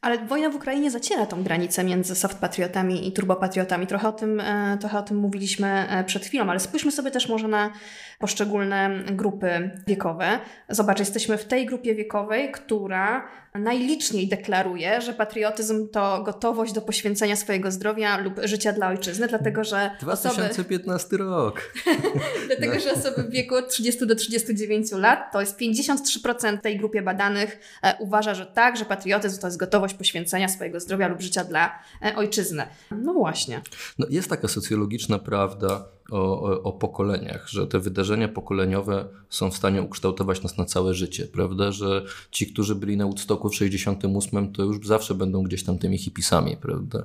[0.03, 3.87] Ale wojna w Ukrainie zaciera tą granicę między softpatriotami i turbopatriotami.
[3.87, 7.29] Trochę o, tym, e, trochę o tym mówiliśmy e, przed chwilą, ale spójrzmy sobie też
[7.29, 7.73] może na
[8.23, 10.39] poszczególne grupy wiekowe.
[10.69, 17.37] Zobacz, jesteśmy w tej grupie wiekowej, która najliczniej deklaruje, że patriotyzm to gotowość do poświęcenia
[17.37, 21.19] swojego zdrowia lub życia dla ojczyzny, dlatego że 2015 osoby...
[21.19, 21.73] rok.
[22.47, 27.03] dlatego, że osoby w wieku od 30 do 39 lat, to jest 53% tej grupie
[27.03, 31.45] badanych e, uważa, że tak, że patriotyzm to jest gotowość poświęcenia swojego zdrowia lub życia
[31.45, 32.67] dla e, ojczyzny.
[32.91, 33.61] No właśnie.
[33.99, 39.83] No jest taka socjologiczna prawda, o, o, pokoleniach, że te wydarzenia pokoleniowe są w stanie
[39.83, 41.73] ukształtować nas na całe życie, prawda?
[41.73, 45.99] Że ci, którzy byli na Woodstocku w 68, to już zawsze będą gdzieś tam tymi
[45.99, 47.05] hipisami, prawda?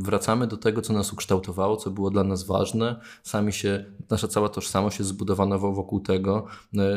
[0.00, 3.00] Wracamy do tego, co nas ukształtowało, co było dla nas ważne.
[3.22, 6.46] Sami się, nasza cała tożsamość jest zbudowana wokół tego.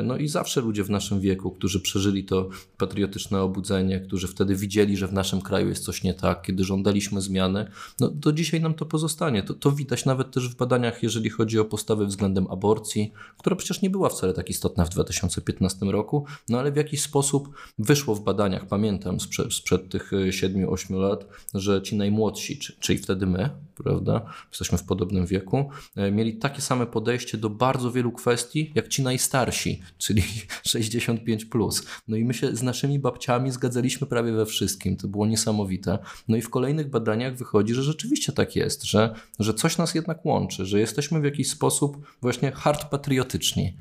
[0.04, 4.98] No i zawsze ludzie w naszym wieku, którzy przeżyli to patriotyczne obudzenie, którzy wtedy widzieli,
[4.98, 8.74] że w naszym kraju jest coś nie tak, kiedy żądaliśmy zmiany, no do dzisiaj nam
[8.74, 9.44] to pozostanie.
[9.44, 13.82] To, to widać nawet też w badaniach, jeżeli chodzi o postawę względem aborcji, która przecież
[13.82, 18.24] nie była wcale tak istotna w 2015 roku, no ale w jakiś sposób wyszło w
[18.24, 24.78] badaniach, pamiętam sprzed, sprzed tych 7-8 lat, że ci najmłodsi, czyli wtedy my, prawda, jesteśmy
[24.78, 29.82] w podobnym wieku, e, mieli takie same podejście do bardzo wielu kwestii, jak ci najstarsi,
[29.98, 30.24] czyli
[30.68, 31.50] 65+.
[31.50, 31.86] Plus.
[32.08, 36.00] No i my się z naszymi babciami zgadzaliśmy prawie we wszystkim, to było niesamowite.
[36.28, 40.26] No i w kolejnych badaniach wychodzi, że rzeczywiście tak jest, że, że coś nas jednak
[40.26, 43.78] łączy, że jesteśmy w jakiś sposób właśnie hard patriotyczni.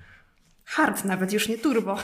[0.64, 1.96] Hard nawet, już nie turbo.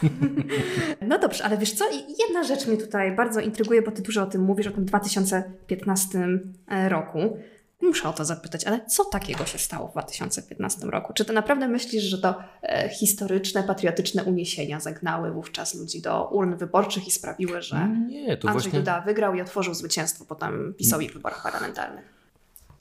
[1.08, 1.84] no dobrze, ale wiesz co,
[2.18, 6.28] jedna rzecz mnie tutaj bardzo intryguje, bo ty dużo o tym mówisz, o tym 2015
[6.68, 7.38] e, roku.
[7.82, 11.12] Muszę o to zapytać, ale co takiego się stało w 2015 roku?
[11.12, 16.56] Czy ty naprawdę myślisz, że to e, historyczne, patriotyczne uniesienia zagnały wówczas ludzi do urn
[16.56, 18.78] wyborczych i sprawiły, że Nie, Andrzej właśnie...
[18.78, 22.17] Duda wygrał i otworzył zwycięstwo potem PiSowi w wyborach parlamentarnych?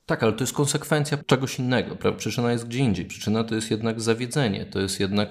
[0.07, 1.95] Tak, ale to jest konsekwencja czegoś innego.
[1.95, 2.19] Prawda?
[2.19, 3.05] Przyczyna jest gdzie indziej.
[3.05, 5.29] Przyczyna to jest jednak zawiedzenie, to jest jednak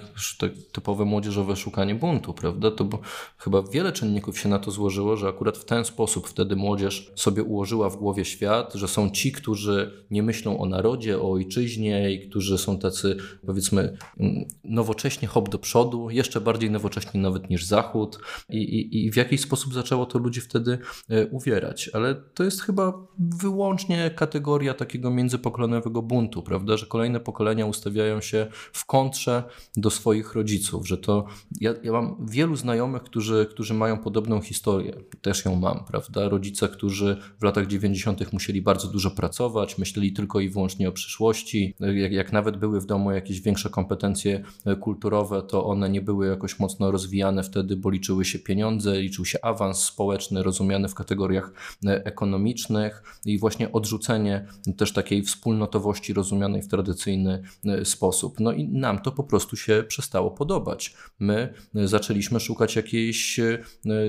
[0.72, 2.70] typowe młodzieżowe szukanie buntu, prawda?
[2.70, 3.00] To bo
[3.38, 7.42] chyba wiele czynników się na to złożyło, że akurat w ten sposób wtedy młodzież sobie
[7.42, 12.28] ułożyła w głowie świat, że są ci, którzy nie myślą o narodzie, o ojczyźnie i
[12.28, 18.18] którzy są tacy, powiedzmy, mm, nowocześnie hop do przodu, jeszcze bardziej nowocześni nawet niż Zachód
[18.48, 21.90] i, i, i w jakiś sposób zaczęło to ludzi wtedy e, uwierać.
[21.92, 28.20] Ale to jest chyba wyłącznie kategoria historia takiego międzypokoleniowego buntu, prawda, że kolejne pokolenia ustawiają
[28.20, 29.42] się w kontrze
[29.76, 31.26] do swoich rodziców, że to
[31.60, 36.68] ja, ja mam wielu znajomych, którzy, którzy mają podobną historię, też ją mam, prawda, rodzice,
[36.68, 38.32] którzy w latach 90.
[38.32, 42.86] musieli bardzo dużo pracować, myśleli tylko i wyłącznie o przyszłości, jak, jak nawet były w
[42.86, 44.42] domu jakieś większe kompetencje
[44.80, 49.38] kulturowe, to one nie były jakoś mocno rozwijane wtedy, bo liczyły się pieniądze, liczył się
[49.42, 51.52] awans społeczny, rozumiany w kategoriach
[51.84, 53.02] ekonomicznych.
[53.24, 54.46] I właśnie odrzucenie
[54.76, 58.40] też takiej wspólnotowości rozumianej w tradycyjny e, sposób.
[58.40, 60.94] No i nam to po prostu się przestało podobać.
[61.18, 63.58] My e, zaczęliśmy szukać jakiejś e,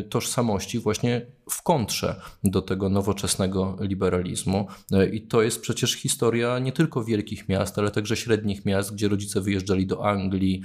[0.09, 4.67] tożsamości właśnie w kontrze do tego nowoczesnego liberalizmu.
[5.11, 9.41] I to jest przecież historia nie tylko wielkich miast, ale także średnich miast, gdzie rodzice
[9.41, 10.61] wyjeżdżali do Anglii,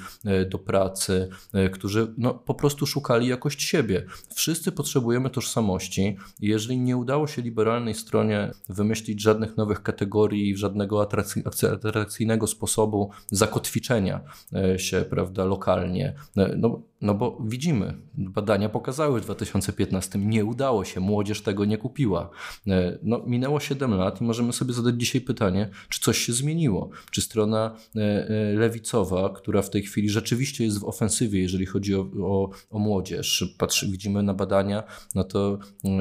[0.50, 1.28] do pracy,
[1.72, 4.06] którzy no, po prostu szukali jakość siebie.
[4.34, 6.16] Wszyscy potrzebujemy tożsamości.
[6.40, 11.02] Jeżeli nie udało się liberalnej stronie wymyślić żadnych nowych kategorii, żadnego
[11.82, 14.20] atrakcyjnego sposobu zakotwiczenia
[14.52, 16.14] e, się prawda, lokalnie.
[16.36, 21.78] E, no, No bo widzimy, badania pokazały w 2015, nie udało się, młodzież tego nie
[21.78, 22.30] kupiła.
[22.66, 26.90] E, no, minęło 7 lat i możemy sobie zadać dzisiaj pytanie, czy coś się zmieniło?
[27.10, 31.94] Czy strona e, e, lewicowa, która w tej chwili rzeczywiście jest w ofensywie, jeżeli chodzi
[31.94, 34.82] o, o, o młodzież, patrzy, widzimy na badania,
[35.14, 35.58] no to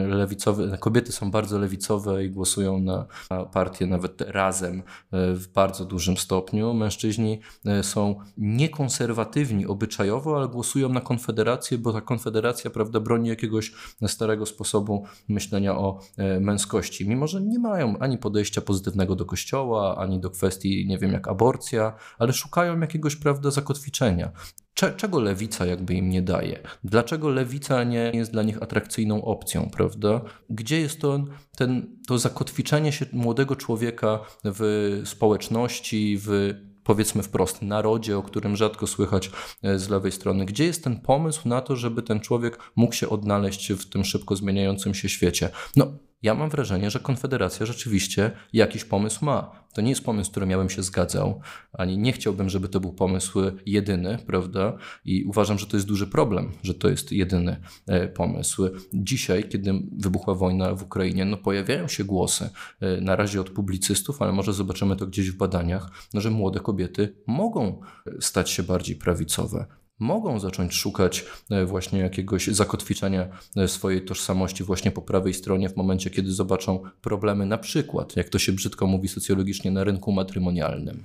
[0.07, 6.17] lewicowe, kobiety są bardzo lewicowe i głosują na, na partię nawet razem w bardzo dużym
[6.17, 6.73] stopniu.
[6.73, 7.39] Mężczyźni
[7.81, 13.73] są niekonserwatywni obyczajowo, ale głosują na Konfederację, bo ta Konfederacja prawda, broni jakiegoś
[14.07, 19.97] starego sposobu myślenia o e, męskości, mimo że nie mają ani podejścia pozytywnego do kościoła,
[19.97, 24.31] ani do kwestii, nie wiem, jak aborcja, ale szukają jakiegoś prawda, zakotwiczenia.
[24.73, 26.59] Czego lewica jakby im nie daje?
[26.83, 30.21] Dlaczego lewica nie jest dla nich atrakcyjną opcją, prawda?
[30.49, 31.23] Gdzie jest to,
[31.57, 38.87] ten, to zakotwiczenie się młodego człowieka w społeczności, w powiedzmy wprost, narodzie, o którym rzadko
[38.87, 39.31] słychać
[39.63, 40.45] e, z lewej strony.
[40.45, 44.35] Gdzie jest ten pomysł na to, żeby ten człowiek mógł się odnaleźć w tym szybko
[44.35, 45.49] zmieniającym się świecie?
[45.75, 49.61] No, ja mam wrażenie, że Konfederacja rzeczywiście jakiś pomysł ma.
[49.73, 51.41] To nie jest pomysł, z którym ja bym się zgadzał,
[51.73, 54.77] ani nie chciałbym, żeby to był pomysł jedyny, prawda?
[55.05, 58.69] I uważam, że to jest duży problem, że to jest jedyny e, pomysł.
[58.93, 64.21] Dzisiaj, kiedy wybuchła wojna w Ukrainie, no pojawiają się głosy, e, na razie od publicystów,
[64.21, 67.81] ale może zobaczymy to gdzieś w badaniach, no, że młode kobiety mogą
[68.19, 69.65] stać się bardziej prawicowe
[70.01, 75.75] mogą zacząć szukać e, właśnie jakiegoś zakotwiczenia e, swojej tożsamości właśnie po prawej stronie w
[75.75, 81.03] momencie, kiedy zobaczą problemy na przykład, jak to się brzydko mówi socjologicznie, na rynku matrymonialnym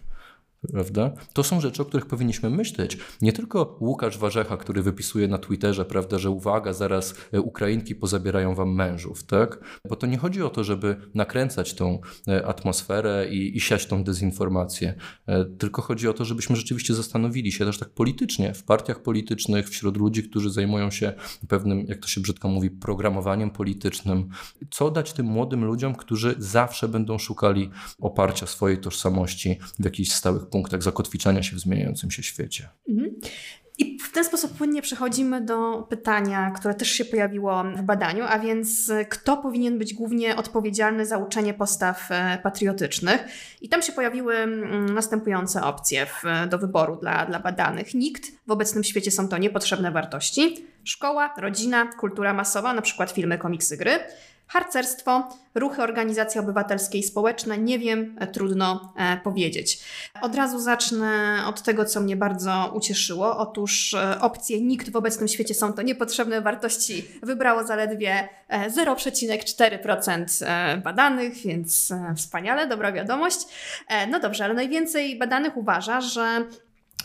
[0.73, 1.11] prawda?
[1.33, 2.99] To są rzeczy, o których powinniśmy myśleć.
[3.23, 8.55] Nie tylko Łukasz Warzecha, który wypisuje na Twitterze, prawda, że uwaga, zaraz e, Ukrainki pozabierają
[8.55, 9.81] wam mężów, tak?
[9.89, 14.05] Bo to nie chodzi o to, żeby nakręcać tą e, atmosferę i, i siać tą
[14.05, 14.95] dezinformację,
[15.27, 19.69] e, tylko chodzi o to, żebyśmy rzeczywiście zastanowili się też tak politycznie, w partiach politycznych,
[19.69, 21.13] wśród ludzi, którzy zajmują się
[21.49, 24.29] pewnym, jak to się brzydko mówi, programowaniem politycznym.
[24.71, 30.46] Co dać tym młodym ludziom, którzy zawsze będą szukali oparcia swojej tożsamości w jakichś stałych
[30.47, 32.69] punktach zakotwiczenia się w zmieniającym się świecie.
[32.89, 33.11] Mhm.
[33.79, 38.39] I w ten sposób płynnie przechodzimy do pytania, które też się pojawiło w badaniu, a
[38.39, 43.25] więc kto powinien być głównie odpowiedzialny za uczenie postaw e, patriotycznych?
[43.61, 47.95] I tam się pojawiły mm, następujące opcje w, do wyboru dla, dla badanych.
[47.95, 50.67] Nikt, w obecnym świecie są to niepotrzebne wartości.
[50.85, 53.99] Szkoła, rodzina, kultura masowa, na przykład filmy, komiksy, gry
[54.49, 59.81] Harcerstwo, ruchy organizacje obywatelskie i społeczne, nie wiem, e, trudno e, powiedzieć.
[60.23, 63.39] Od razu zacznę od tego, co mnie bardzo ucieszyło.
[63.39, 71.37] Otóż e, opcje nikt w obecnym świecie są to niepotrzebne wartości wybrało zaledwie 0,4% badanych,
[71.37, 73.39] więc wspaniale, dobra wiadomość.
[74.11, 76.45] No dobrze, ale najwięcej badanych uważa, że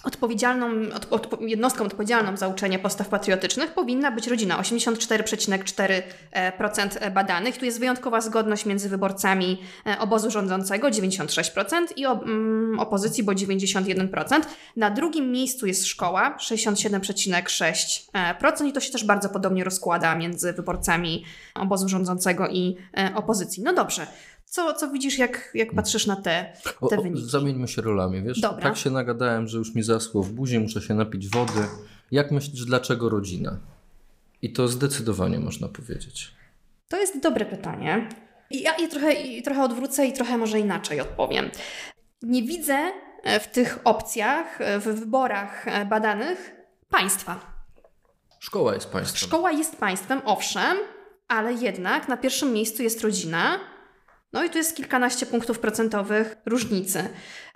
[0.04, 0.68] Odpowiedzialną,
[1.10, 4.62] od, jednostką odpowiedzialną za uczenie postaw patriotycznych powinna być rodzina.
[4.62, 7.58] 84,4% badanych.
[7.58, 14.42] Tu jest wyjątkowa zgodność między wyborcami e, obozu rządzącego 96% i mm, opozycji, bo 91%.
[14.76, 21.26] Na drugim miejscu jest szkoła 67,6% i to się też bardzo podobnie rozkłada między wyborcami
[21.56, 23.64] obozu rządzącego i e, opozycji.
[23.64, 24.08] No dobrze.
[24.52, 26.54] Co, co widzisz, jak, jak patrzysz na te,
[26.90, 27.26] te o, wyniki?
[27.26, 28.40] O, zamieńmy się rolami, wiesz?
[28.40, 28.64] Dobra.
[28.64, 31.68] Tak się nagadałem, że już mi zasło w buzi, muszę się napić wody.
[32.12, 33.58] Jak myślisz, dlaczego rodzina?
[34.42, 36.32] I to zdecydowanie można powiedzieć.
[36.88, 38.10] To jest dobre pytanie.
[38.50, 41.50] Ja je trochę, i trochę odwrócę i trochę może inaczej odpowiem.
[42.22, 42.92] Nie widzę
[43.24, 46.56] e, w tych opcjach, e, w wyborach e, badanych
[46.90, 47.40] państwa.
[48.40, 49.28] Szkoła jest państwem.
[49.28, 50.78] Szkoła jest państwem, owszem,
[51.28, 53.60] ale jednak na pierwszym miejscu jest rodzina,
[54.34, 57.04] no i tu jest kilkanaście punktów procentowych różnicy.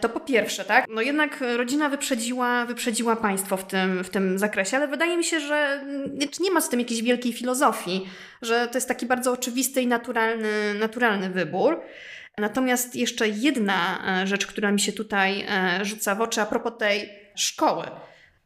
[0.02, 0.86] To po pierwsze, tak?
[0.90, 5.40] No jednak rodzina wyprzedziła, wyprzedziła państwo w tym, w tym zakresie, ale wydaje mi się,
[5.40, 5.86] że
[6.40, 8.10] nie ma z tym jakiejś wielkiej filozofii,
[8.42, 11.82] że to jest taki bardzo oczywisty i naturalny, naturalny wybór.
[12.38, 16.74] Natomiast jeszcze jedna e, rzecz, która mi się tutaj e, rzuca w oczy a propos
[16.80, 17.86] tej szkoły.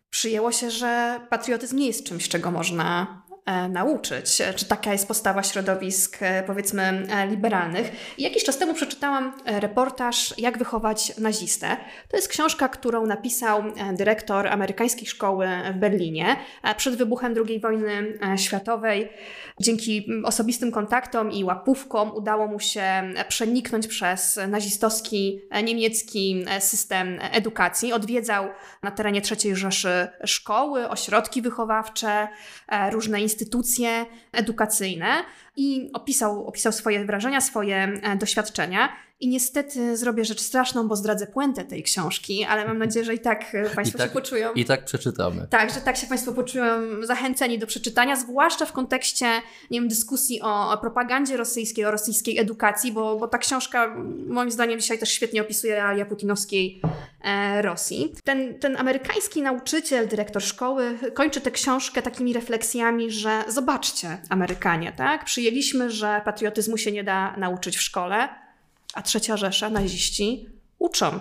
[0.10, 3.22] Przyjęło się, że patriotyzm nie jest czymś, czego można
[3.70, 7.92] nauczyć, czy taka jest postawa środowisk, e, powiedzmy, e, liberalnych.
[8.18, 11.78] Jakiś czas temu przeczytałam reportaż Jak wychować nazistę.
[12.10, 16.36] To jest książka, którą napisał dyrektor amerykańskiej szkoły w Berlinie
[16.78, 19.10] przed wybuchem II wojny światowej.
[19.62, 22.84] Dzięki osobistym kontaktom i łapówkom udało mu się
[23.28, 27.94] przeniknąć przez nazistowski niemiecki system edukacji.
[27.94, 28.48] Odwiedzał
[28.84, 32.28] na terenie III Rzeszy szkoły, ośrodki wychowawcze,
[32.92, 33.39] różne instytucje
[34.34, 38.90] edukacyjne i opisał, opisał swoje wrażenia, swoje doświadczenia.
[39.22, 43.20] I niestety zrobię rzecz straszną, bo zdradzę puentę tej książki, ale mam nadzieję, że i
[43.20, 44.54] tak e, Państwo I tak, się poczują.
[44.54, 45.48] I tak przeczytamy.
[45.50, 46.66] Tak, że tak się Państwo poczują
[47.04, 49.26] zachęceni do przeczytania, zwłaszcza w kontekście
[49.72, 53.96] nie wiem, dyskusji o, o propagandzie rosyjskiej, o rosyjskiej edukacji, bo, bo ta książka
[54.28, 56.82] moim zdaniem dzisiaj też świetnie opisuje realia putinowskiej
[57.24, 58.14] e, Rosji.
[58.24, 65.24] Ten, ten amerykański nauczyciel, dyrektor szkoły kończy tę książkę takimi refleksjami, że zobaczcie, Amerykanie, tak?
[65.40, 68.30] Przyjęliśmy, że patriotyzmu się nie da nauczyć w szkole,
[68.94, 70.50] a trzecia Rzesza, naziści,
[70.80, 71.20] uczą.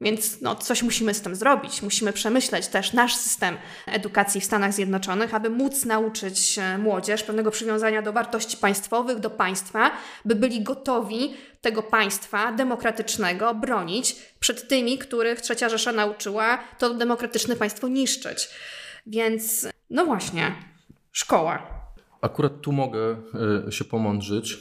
[0.00, 1.82] Więc no, coś musimy z tym zrobić.
[1.82, 7.50] Musimy przemyśleć też nasz system edukacji w Stanach Zjednoczonych, aby móc nauczyć e, młodzież pewnego
[7.50, 9.90] przywiązania do wartości państwowych, do państwa,
[10.24, 17.56] by byli gotowi tego państwa demokratycznego bronić przed tymi, których Trzecia Rzesza nauczyła to demokratyczne
[17.56, 18.48] państwo niszczyć.
[19.06, 20.54] Więc no właśnie,
[21.12, 21.83] szkoła.
[22.24, 23.16] Akurat tu mogę
[23.66, 24.58] e, się pomądrzyć.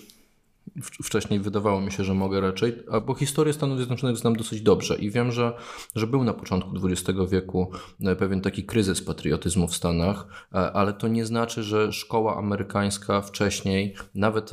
[1.04, 2.74] Wcześniej wydawało mi się, że mogę raczej,
[3.06, 5.54] bo historię Stanów Zjednoczonych znam dosyć dobrze i wiem, że,
[5.96, 7.72] że był na początku XX wieku
[8.02, 13.22] e, pewien taki kryzys patriotyzmu w Stanach, e, ale to nie znaczy, że szkoła amerykańska
[13.22, 14.52] wcześniej, nawet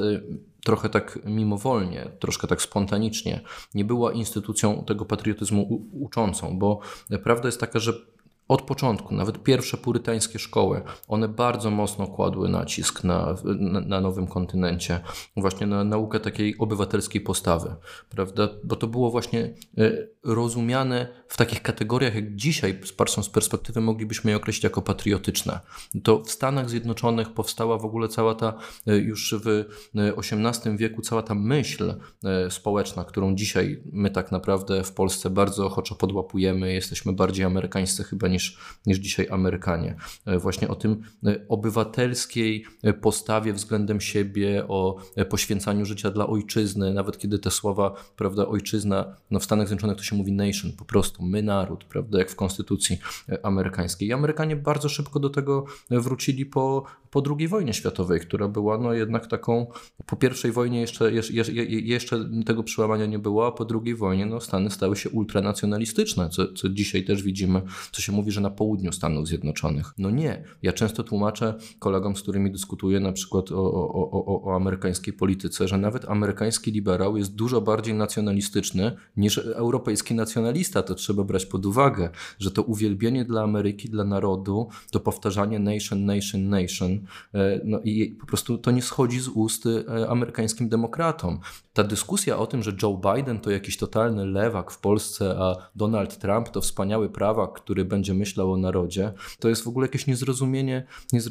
[0.64, 3.40] trochę tak mimowolnie, troszkę tak spontanicznie,
[3.74, 6.80] nie była instytucją tego patriotyzmu uczącą, bo
[7.22, 7.92] prawda jest taka, że
[8.50, 14.26] od początku, nawet pierwsze purytańskie szkoły, one bardzo mocno kładły nacisk na, na, na, nowym
[14.26, 15.00] kontynencie,
[15.36, 17.74] właśnie na naukę takiej obywatelskiej postawy,
[18.08, 18.48] prawda?
[18.64, 19.92] Bo to było właśnie e,
[20.24, 22.80] rozumiane w takich kategoriach, jak dzisiaj,
[23.22, 25.60] z perspektywy, moglibyśmy je określić jako patriotyczne.
[26.02, 31.22] To w Stanach Zjednoczonych powstała w ogóle cała ta, e, już w XVIII wieku, cała
[31.22, 37.12] ta myśl e, społeczna, którą dzisiaj my tak naprawdę w Polsce bardzo ochoczo podłapujemy, jesteśmy
[37.12, 39.96] bardziej amerykańscy chyba niż niż, niż dzisiaj Amerykanie.
[40.26, 44.96] E, właśnie o tym e, obywatelskiej e, postawie względem siebie, o
[45.28, 50.02] poświęcaniu życia dla ojczyzny, nawet kiedy te słowa, prawda, ojczyzna, no w Stanach Zjednoczonych to
[50.02, 52.98] się mówi nation, po prostu my naród, prawda, jak w konstytucji
[53.42, 54.08] amerykańskiej.
[54.08, 58.92] I Amerykanie bardzo szybko do tego wrócili po, po II wojnie światowej, która była no
[58.92, 59.66] jednak taką,
[60.06, 64.40] po pierwszej wojnie jeszcze, jeszcze, jeszcze tego przełamania nie było, a po drugiej wojnie no
[64.40, 68.92] Stany stały się ultranacjonalistyczne, co, co dzisiaj też widzimy, co się mówi że na południu
[68.92, 69.94] Stanów Zjednoczonych.
[69.98, 70.44] No nie.
[70.62, 75.68] Ja często tłumaczę kolegom, z którymi dyskutuję na przykład o, o, o, o amerykańskiej polityce,
[75.68, 80.82] że nawet amerykański liberał jest dużo bardziej nacjonalistyczny niż europejski nacjonalista.
[80.82, 86.04] To trzeba brać pod uwagę, że to uwielbienie dla Ameryki, dla narodu, to powtarzanie nation,
[86.04, 86.99] nation, nation,
[87.34, 91.40] e, no i po prostu to nie schodzi z ust e, amerykańskim demokratom.
[91.72, 96.18] Ta dyskusja o tym, że Joe Biden to jakiś totalny lewak w Polsce, a Donald
[96.18, 100.86] Trump to wspaniały prawak, który będzie myślał o narodzie, to jest w ogóle jakieś niezrozumienie,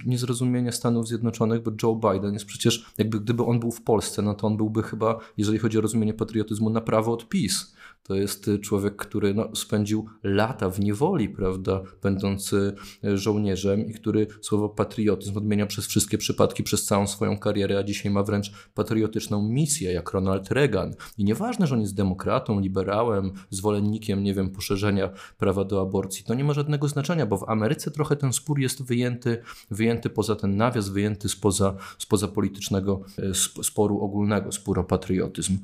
[0.05, 4.33] niezrozumienie Stanów Zjednoczonych, bo Joe Biden jest przecież, jakby gdyby on był w Polsce, no
[4.33, 7.73] to on byłby chyba, jeżeli chodzi o rozumienie patriotyzmu, na prawo od PiS.
[8.03, 13.93] To jest y, człowiek, który no, spędził lata w niewoli, prawda, będąc y, żołnierzem i
[13.93, 18.51] który słowo patriotyzm odmienia przez wszystkie przypadki, przez całą swoją karierę, a dzisiaj ma wręcz
[18.73, 20.93] patriotyczną misję, jak Ronald Reagan.
[21.17, 26.33] I nieważne, że on jest demokratą, liberałem, zwolennikiem, nie wiem, poszerzenia prawa do aborcji, to
[26.33, 30.57] nie ma żadnego znaczenia, bo w Ameryce trochę ten spór jest wyjęty, wyjęty poza ten
[30.57, 35.57] nawias, wyjęty spoza, spoza politycznego y, sporu ogólnego, sporu o patriotyzm.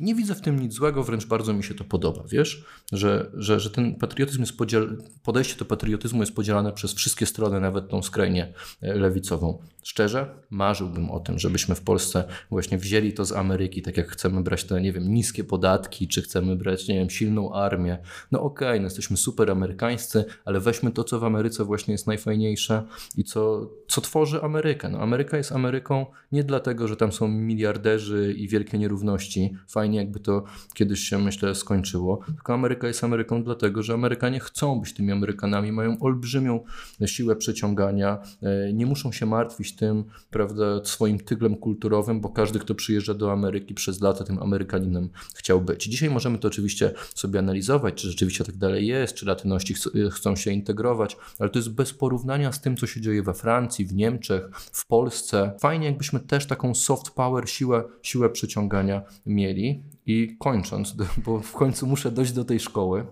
[0.00, 2.64] Nie widzę w tym nic złego, wręcz bardzo mi się się to podoba, wiesz?
[2.92, 5.02] Że, że, że ten patriotyzm jest podziel...
[5.22, 9.58] podejście do patriotyzmu jest podzielane przez wszystkie strony, nawet tą skrajnie e, lewicową.
[9.82, 14.42] Szczerze, marzyłbym o tym, żebyśmy w Polsce właśnie wzięli to z Ameryki, tak jak chcemy
[14.42, 17.98] brać te, nie wiem, niskie podatki, czy chcemy brać, nie wiem, silną armię.
[18.32, 22.06] No okej, okay, no jesteśmy super amerykańscy, ale weźmy to, co w Ameryce właśnie jest
[22.06, 22.82] najfajniejsze
[23.16, 24.88] i co, co tworzy Amerykę.
[24.88, 29.50] No Ameryka jest Ameryką nie dlatego, że tam są miliarderzy i wielkie nierówności.
[29.68, 30.44] Fajnie jakby to
[30.74, 32.20] kiedyś się, myślę, skończyło.
[32.26, 36.60] Tylko Ameryka jest Ameryką dlatego, że Amerykanie chcą być tymi Amerykanami, mają olbrzymią
[37.06, 42.74] siłę przyciągania, e, nie muszą się martwić tym, prawda, swoim tyglem kulturowym, bo każdy, kto
[42.74, 45.84] przyjeżdża do Ameryki przez lata tym Amerykaninem chciał być.
[45.84, 50.36] Dzisiaj możemy to oczywiście sobie analizować, czy rzeczywiście tak dalej jest, czy latyności ch chcą
[50.36, 53.94] się integrować, ale to jest bez porównania z tym, co się dzieje we Francji, w
[53.94, 55.52] Niemczech, w Polsce.
[55.60, 59.82] Fajnie, jakbyśmy też taką soft power, siłę, siłę przyciągania mieli.
[60.06, 63.06] I kończąc, bo w końcu muszę dojść do tej szkoły.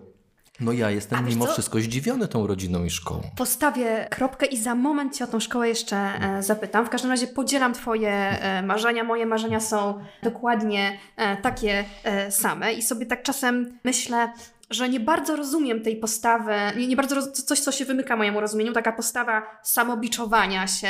[0.60, 1.52] No ja jestem mimo co?
[1.52, 3.22] wszystko zdziwiony tą rodziną i szkołą.
[3.36, 6.86] Postawię kropkę i za moment Cię o tą szkołę jeszcze e, zapytam.
[6.86, 9.04] W każdym razie podzielam Twoje e, marzenia.
[9.04, 11.84] Moje marzenia są dokładnie e, takie
[12.30, 14.32] same i sobie tak czasem myślę,
[14.70, 18.72] że nie bardzo rozumiem tej postawy, nie, nie bardzo coś, co się wymyka mojemu rozumieniu,
[18.72, 20.88] taka postawa samobiczowania się,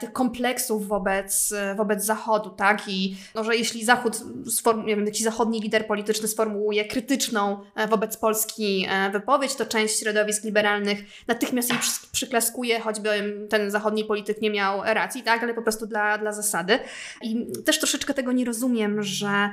[0.00, 2.82] tych kompleksów wobec, wobec Zachodu, tak?
[2.88, 4.16] I no, że jeśli Zachód,
[4.50, 9.66] sform, nie wiem, jakiś zachodni lider polityczny sformułuje krytyczną e, wobec Polski e, wypowiedź, to
[9.66, 10.98] część środowisk liberalnych
[11.28, 11.78] natychmiast jej
[12.12, 15.42] przyklaskuje, choćby ten zachodni polityk nie miał racji, tak?
[15.42, 16.78] Ale po prostu dla, dla zasady.
[17.22, 19.50] I też troszeczkę tego nie rozumiem, że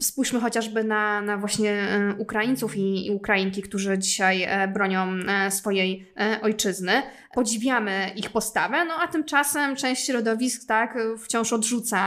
[0.00, 5.50] Spójrzmy chociażby na, na właśnie e, Ukraińców i, i Ukrainki, którzy dzisiaj e, bronią e,
[5.50, 7.02] swojej ojczyzny.
[7.34, 12.00] Podziwiamy ich postawę, no a tymczasem część środowisk tak wciąż odrzuca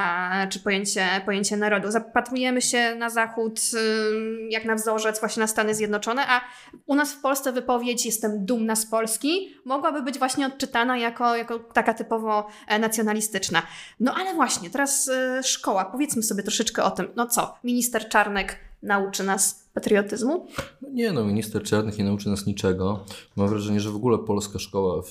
[0.49, 1.91] czy pojęcie, pojęcie narodu.
[1.91, 3.59] Zapatrujemy się na Zachód
[4.49, 6.41] jak na wzorzec właśnie na Stany Zjednoczone, a
[6.85, 11.59] u nas w Polsce wypowiedź jestem dumna z Polski mogłaby być właśnie odczytana jako, jako
[11.59, 12.47] taka typowo
[12.79, 13.61] nacjonalistyczna.
[13.99, 15.09] No ale właśnie, teraz
[15.43, 15.85] szkoła.
[15.85, 17.07] Powiedzmy sobie troszeczkę o tym.
[17.15, 20.47] No co, minister Czarnek nauczy nas patriotyzmu?
[20.81, 23.05] Nie no, minister Czarnek nie nauczy nas niczego.
[23.35, 25.01] Mam wrażenie, że w ogóle polska szkoła,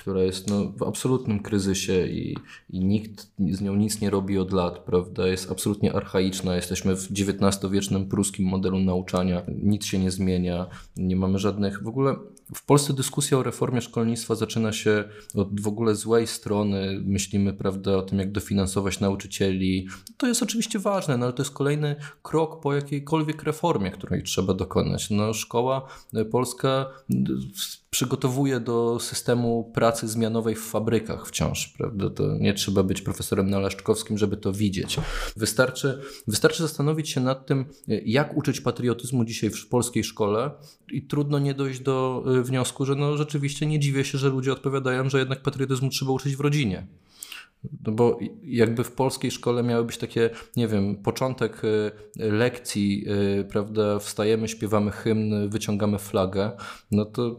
[0.00, 2.36] która jest no, w absolutnym kryzysie i,
[2.70, 6.56] i nikt z nią nic nie robi od lat, prawda, jest absolutnie archaiczna.
[6.56, 9.42] Jesteśmy w XIX-wiecznym pruskim modelu nauczania.
[9.62, 10.66] Nic się nie zmienia.
[10.96, 11.82] Nie mamy żadnych...
[11.82, 12.16] W ogóle
[12.54, 17.00] w Polsce dyskusja o reformie szkolnictwa zaczyna się od w ogóle złej strony.
[17.04, 19.88] Myślimy, prawda, o tym, jak dofinansować nauczycieli.
[20.16, 24.54] To jest oczywiście ważne, no ale to jest kolejny krok po jakiejkolwiek reformie, której trzeba
[24.54, 25.10] dokonać.
[25.10, 25.88] No, szkoła
[26.30, 26.86] polska
[27.90, 32.10] przygotowuje do systemu pracy zmianowej w fabrykach wciąż, prawda?
[32.10, 34.96] To nie trzeba być profesorem naleszczkowskim, żeby to widzieć.
[35.36, 40.50] Wystarczy, wystarczy zastanowić się nad tym, jak uczyć patriotyzmu dzisiaj w polskiej szkole
[40.92, 44.52] i trudno nie dojść do y, wniosku, że no rzeczywiście nie dziwię się, że ludzie
[44.52, 46.86] odpowiadają, że jednak patriotyzmu trzeba uczyć w rodzinie.
[47.86, 53.04] No bo jakby w polskiej szkole miały być takie, nie wiem, początek y, lekcji,
[53.40, 56.52] y, prawda, wstajemy, śpiewamy hymn, wyciągamy flagę,
[56.90, 57.36] no to,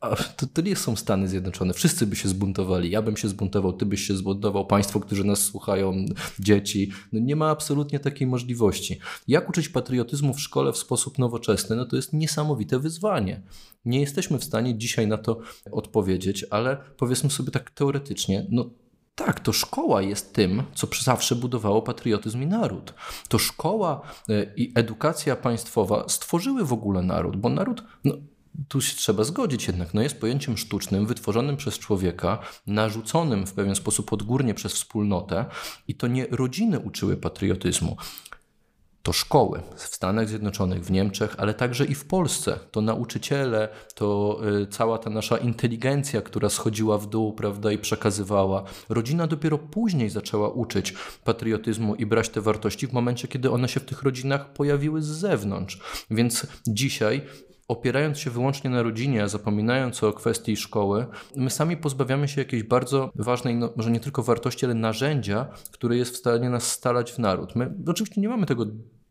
[0.36, 1.74] to, to nie są Stany Zjednoczone.
[1.74, 2.90] Wszyscy by się zbuntowali.
[2.90, 6.04] Ja bym się zbuntował, ty byś się zbuntował, państwo, którzy nas słuchają,
[6.38, 6.90] dzieci.
[7.12, 8.98] No nie ma absolutnie takiej możliwości.
[9.28, 11.76] Jak uczyć patriotyzmu w szkole w sposób nowoczesny?
[11.76, 13.42] No to jest niesamowite wyzwanie.
[13.84, 15.40] Nie jesteśmy w stanie dzisiaj na to
[15.72, 18.70] odpowiedzieć, ale powiedzmy sobie tak teoretycznie, no
[19.18, 22.94] tak, to szkoła jest tym, co zawsze budowało patriotyzm i naród.
[23.28, 28.14] To szkoła e, i edukacja państwowa stworzyły w ogóle naród, bo naród, no,
[28.68, 33.74] tu się trzeba zgodzić jednak, no jest pojęciem sztucznym, wytworzonym przez człowieka, narzuconym w pewien
[33.74, 35.44] sposób odgórnie przez wspólnotę
[35.88, 37.96] i to nie rodziny uczyły patriotyzmu
[39.08, 42.58] to szkoły w Stanach Zjednoczonych, w Niemczech, ale także i w Polsce.
[42.70, 48.64] To nauczyciele, to y, cała ta nasza inteligencja, która schodziła w dół, prawda, i przekazywała.
[48.88, 50.94] Rodzina dopiero później zaczęła uczyć
[51.24, 55.06] patriotyzmu i brać te wartości w momencie, kiedy one się w tych rodzinach pojawiły z
[55.06, 55.80] zewnątrz.
[56.10, 57.22] Więc dzisiaj
[57.68, 61.06] opierając się wyłącznie na rodzinie, zapominając o kwestii szkoły,
[61.36, 65.96] my sami pozbawiamy się jakiejś bardzo ważnej, no, może nie tylko wartości, ale narzędzia, które
[65.96, 67.56] jest w stanie nas stalać w naród.
[67.56, 68.66] My oczywiście nie mamy tego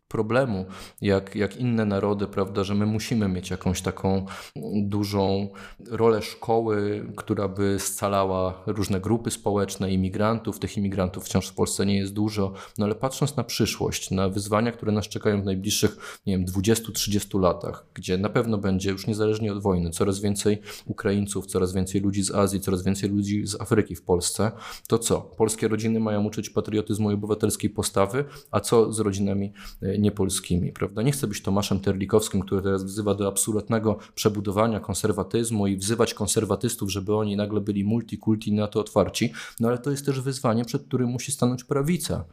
[0.08, 0.66] problemu,
[1.00, 4.26] jak, jak inne narody, prawda, że my musimy mieć jakąś taką
[4.74, 5.48] dużą
[5.90, 10.58] rolę szkoły, która by scalała różne grupy społeczne, imigrantów.
[10.58, 14.72] Tych imigrantów wciąż w Polsce nie jest dużo, no ale patrząc na przyszłość, na wyzwania,
[14.72, 19.52] które nas czekają w najbliższych, nie wiem, 20-30 latach, gdzie na pewno będzie już niezależnie
[19.52, 23.94] od wojny coraz więcej Ukraińców, coraz więcej ludzi z Azji, coraz więcej ludzi z Afryki
[23.94, 24.52] w Polsce,
[24.86, 25.20] to co?
[25.20, 29.52] Polskie rodziny mają uczyć patriotyzmu i obywatelskiej postawy, a co z rodzinami
[29.82, 30.72] e, niepolskimi.
[30.72, 31.02] Prawda?
[31.02, 36.90] Nie chcę być Tomaszem Terlikowskim, który teraz wzywa do absolutnego przebudowania konserwatyzmu i wzywać konserwatystów,
[36.90, 40.82] żeby oni nagle byli multikulti na to otwarci, no ale to jest też wyzwanie, przed
[40.86, 42.24] którym musi stanąć prawica.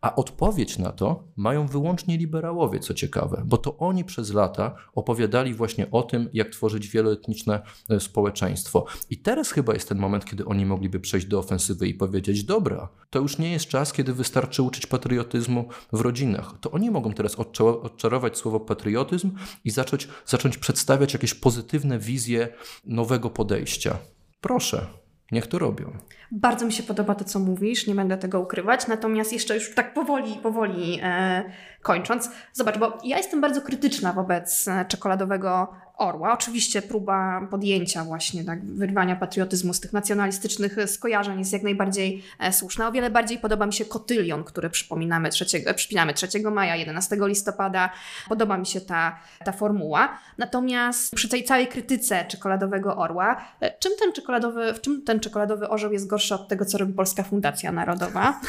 [0.00, 5.54] A odpowiedź na to mają wyłącznie liberałowie, co ciekawe, bo to oni przez lata opowiadali
[5.54, 8.84] właśnie o tym, jak tworzyć wieloetniczne e, społeczeństwo.
[9.10, 12.88] I teraz chyba jest ten moment, kiedy oni mogliby przejść do ofensywy i powiedzieć: Dobra,
[13.10, 16.54] to już nie jest czas, kiedy wystarczy uczyć patriotyzmu w rodzinach.
[16.60, 19.30] To oni mogą teraz odczarować słowo patriotyzm
[19.64, 22.48] i zacząć, zacząć przedstawiać jakieś pozytywne wizje
[22.84, 23.98] nowego podejścia.
[24.40, 24.86] Proszę.
[25.32, 25.98] Niech to robią.
[26.32, 28.86] Bardzo mi się podoba to, co mówisz, nie będę tego ukrywać.
[28.86, 31.44] Natomiast jeszcze już tak powoli, powoli e,
[31.82, 36.32] kończąc, zobacz, bo ja jestem bardzo krytyczna wobec e, czekoladowego orła.
[36.32, 42.52] Oczywiście próba podjęcia właśnie tak, wyrwania patriotyzmu z tych nacjonalistycznych skojarzeń jest jak najbardziej e,
[42.52, 42.88] słuszna.
[42.88, 45.44] O wiele bardziej podoba mi się kotylion, który przypominamy 3,
[45.76, 47.90] przypinamy 3 maja, 11 listopada.
[48.28, 50.18] Podoba mi się ta, ta formuła.
[50.38, 55.68] Natomiast przy tej całej krytyce czekoladowego orła, e, czym ten czekoladowy, w czym ten czekoladowy
[55.68, 58.34] orzeł jest gorszy od tego, co robi Polska Fundacja Narodowa?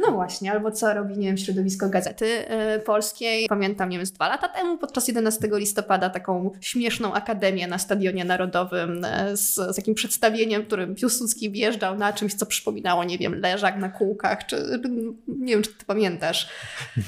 [0.00, 2.26] No właśnie, albo co robi, nie wiem, środowisko Gazety
[2.76, 3.48] y, Polskiej.
[3.48, 8.24] Pamiętam, nie wiem, z dwa lata temu podczas 11 listopada taką śmieszną akademię na Stadionie
[8.24, 13.40] Narodowym y, z, z takim przedstawieniem, którym Piłsudski wjeżdżał na czymś, co przypominało, nie wiem,
[13.40, 14.80] leżak na kółkach, czy
[15.28, 16.48] nie wiem, czy ty pamiętasz.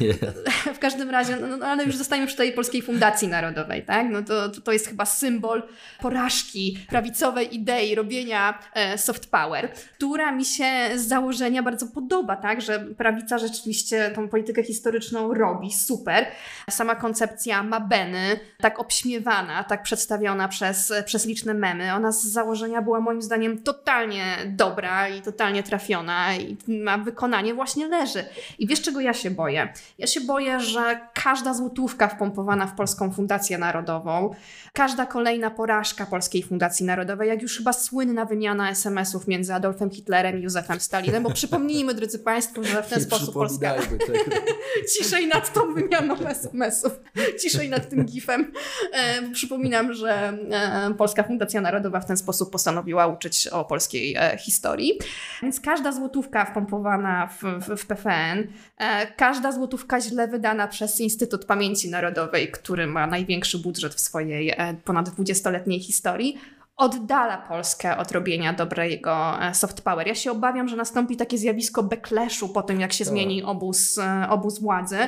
[0.01, 0.15] Nie.
[0.75, 4.07] W każdym razie, no, no, ale już zostajemy przy tej Polskiej Fundacji Narodowej, tak?
[4.11, 5.63] No to, to, to jest chyba symbol
[6.01, 9.49] porażki prawicowej idei robienia e, soft power,
[9.94, 12.61] która mi się z założenia bardzo podoba, tak?
[12.61, 16.26] Że prawica rzeczywiście tą politykę historyczną robi, super.
[16.70, 23.01] Sama koncepcja Mabeny, tak obśmiewana, tak przedstawiona przez, przez liczne memy, ona z założenia była
[23.01, 28.24] moim zdaniem totalnie dobra i totalnie trafiona i ma wykonanie właśnie leży.
[28.59, 29.72] I wiesz czego ja się boję?
[29.98, 34.34] Ja się boję, że każda złotówka wpompowana w Polską Fundację Narodową,
[34.72, 40.38] każda kolejna porażka Polskiej Fundacji Narodowej, jak już chyba słynna wymiana SMS-ów między Adolfem Hitlerem
[40.38, 43.74] i Józefem Stalinem, bo przypomnijmy, drodzy Państwo, że w ten sposób Polska...
[44.99, 46.93] Ciszej nad tą wymianą SMS-ów,
[47.43, 48.53] ciszej nad tym gifem.
[48.93, 54.38] E, przypominam, że e, Polska Fundacja Narodowa w ten sposób postanowiła uczyć o polskiej e,
[54.38, 54.99] historii.
[55.43, 61.45] Więc każda złotówka wpompowana w, w, w PFN, e, każda złotówka źle wydana przez Instytut
[61.45, 66.38] Pamięci Narodowej, który ma największy budżet w swojej e, ponad 20-letniej historii,
[66.81, 70.07] oddala Polskę od robienia dobrego e, soft power.
[70.07, 73.12] Ja się obawiam, że nastąpi takie zjawisko backlashu po tym, jak się tak.
[73.12, 74.99] zmieni obóz, e, obóz władzy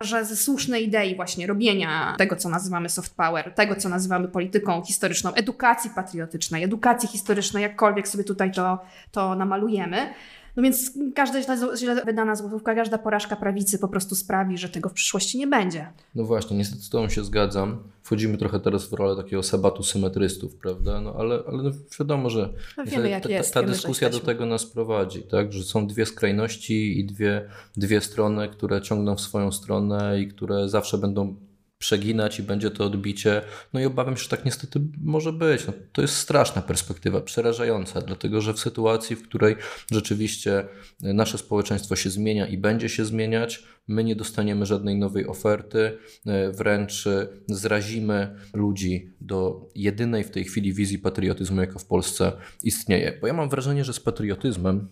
[0.00, 4.82] że ze słusznej idei właśnie robienia tego, co nazywamy soft power, tego, co nazywamy polityką
[4.82, 8.78] historyczną, edukacji patriotycznej, edukacji historycznej, jakkolwiek sobie tutaj to,
[9.12, 10.14] to namalujemy,
[10.56, 14.92] no więc każda źle wydana złotówka, każda porażka prawicy po prostu sprawi, że tego w
[14.92, 15.86] przyszłości nie będzie.
[16.14, 17.82] No właśnie, niestety z Tobą się zgadzam.
[18.02, 21.00] Wchodzimy trochę teraz w rolę takiego sabatu symetrystów, prawda?
[21.00, 24.20] No ale, ale no wiadomo, że no wiemy, jak ta, jest, ta, ta dyskusja do
[24.20, 25.52] tego nas prowadzi, tak?
[25.52, 30.68] Że są dwie skrajności i dwie, dwie strony, które ciągną w swoją stronę i które
[30.68, 31.36] zawsze będą
[31.84, 33.42] przeginać i będzie to odbicie.
[33.72, 35.66] No i obawiam się, że tak niestety może być.
[35.66, 39.56] No, to jest straszna perspektywa, przerażająca, dlatego że w sytuacji, w której
[39.92, 40.64] rzeczywiście
[41.00, 46.52] nasze społeczeństwo się zmienia i będzie się zmieniać, my nie dostaniemy żadnej nowej oferty, e,
[46.52, 52.32] wręcz e, zrazimy ludzi do jedynej w tej chwili wizji patriotyzmu, jaka w Polsce
[52.62, 53.18] istnieje.
[53.20, 54.88] Bo ja mam wrażenie, że z patriotyzmem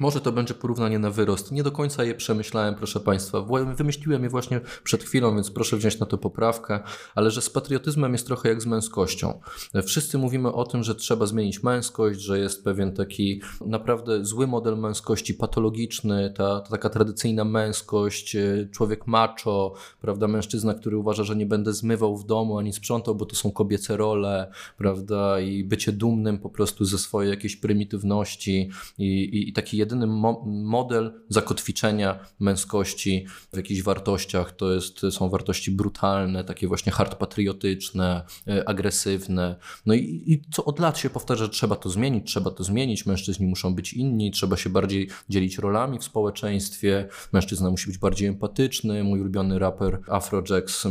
[0.00, 1.52] może to będzie porównanie na wyrost.
[1.52, 3.46] Nie do końca je przemyślałem, proszę Państwa.
[3.76, 6.80] Wymyśliłem je właśnie przed chwilą, więc proszę wziąć na to poprawkę,
[7.14, 9.40] ale że z patriotyzmem jest trochę jak z męskością.
[9.86, 14.78] Wszyscy mówimy o tym, że trzeba zmienić męskość, że jest pewien taki naprawdę zły model
[14.78, 21.36] męskości, patologiczny, ta, ta taka tradycyjna męskość, e, człowiek macho, prawda, mężczyzna, który uważa, że
[21.36, 25.92] nie będę zmywał w domu ani sprzątał, bo to są kobiece role, prawda, i bycie
[25.92, 32.18] dumnym po prostu ze swojej jakiejś prymitywności i, i, i taki jedyny mo model zakotwiczenia
[32.40, 39.56] męskości w jakichś wartościach to jest, są wartości brutalne, takie właśnie hard patriotyczne, e, agresywne.
[39.86, 43.06] No i, i co od lat się powtarza, że trzeba to zmienić, trzeba to zmienić,
[43.06, 48.28] mężczyźni muszą być inni, trzeba się bardziej dzielić rolami w społeczeństwie, mężczyzna musi być bardziej
[48.28, 49.04] empatyczny.
[49.04, 50.86] Mój ulubiony raper Afrojax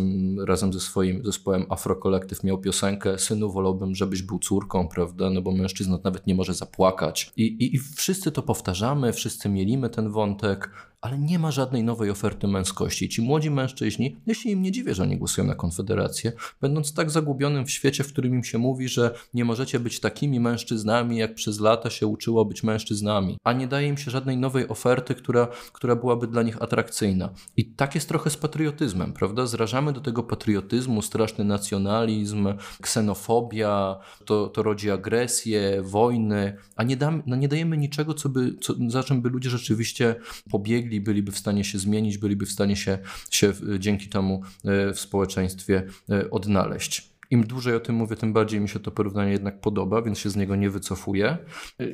[0.47, 1.99] razem ze swoim zespołem Afro
[2.43, 7.31] miał piosenkę Synu wolałbym, żebyś był córką, prawda, no bo mężczyzna nawet nie może zapłakać.
[7.37, 10.69] I, i, i wszyscy to powtarzają powtarzamy, wszyscy mielimy ten wątek,
[11.05, 13.09] ale nie ma żadnej nowej oferty męskości.
[13.09, 16.31] Ci młodzi mężczyźni, się im nie dziwię, że oni głosują na Konfederację,
[16.61, 20.39] będąc tak zagubionym w świecie, w którym im się mówi, że nie możecie być takimi
[20.39, 24.67] mężczyznami, jak przez lata się uczyło być mężczyznami, a nie daje im się żadnej nowej
[24.67, 27.29] oferty, która, która byłaby dla nich atrakcyjna.
[27.57, 29.45] I tak jest trochę z patriotyzmem, prawda?
[29.45, 32.47] Zrażamy do tego patriotyzmu, straszny nacjonalizm,
[32.81, 38.55] ksenofobia, to, to rodzi agresję, wojny, a nie, dam, no nie dajemy niczego, co by,
[38.61, 40.15] co, za czym by ludzie rzeczywiście
[40.49, 42.97] pobiegli byliby w stanie się zmienić, byliby w stanie się,
[43.31, 47.14] się dzięki temu e, w społeczeństwie e, odnaleźć.
[47.29, 50.29] Im dłużej o tym mówię, tym bardziej mi się to porównanie jednak podoba, więc się
[50.29, 51.37] z niego nie wycofuję.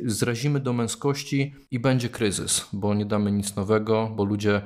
[0.05, 4.61] Zrazimy do męskości i będzie kryzys, bo nie damy nic nowego, bo ludzie,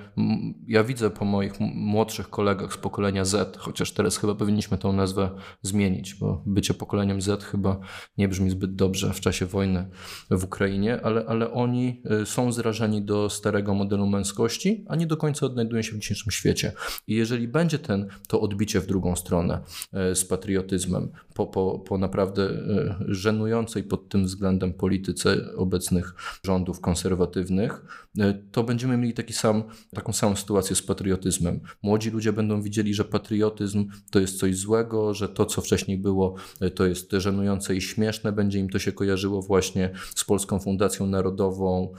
[0.68, 5.30] ja widzę po moich młodszych kolegach z pokolenia Z, chociaż teraz chyba powinniśmy tą nazwę
[5.61, 7.80] zmienić, bo bycie pokoleniem Z chyba
[8.18, 9.89] nie brzmi zbyt dobrze w czasie wojny
[10.32, 15.18] w Ukrainie, ale, ale oni y, są zrażeni do starego modelu męskości, a nie do
[15.18, 16.72] końca odnajdują się w dzisiejszym świecie.
[17.07, 19.61] I jeżeli będzie ten, to odbicie w drugą stronę
[19.93, 20.26] z y,
[20.56, 27.86] patriotyzmem, po, po, po naprawdę e, żenującej pod tym względem polityce obecnych rządów konserwatywnych,
[28.20, 31.60] e, to będziemy mieli taki sam, taką samą sytuację z patriotyzmem.
[31.84, 36.36] Młodzi ludzie będą widzieli, że patriotyzm to jest coś złego, że to, co wcześniej było,
[36.62, 41.08] e, to jest żenujące i śmieszne, będzie im to się kojarzyło właśnie z Polską Fundacją
[41.08, 41.93] Narodową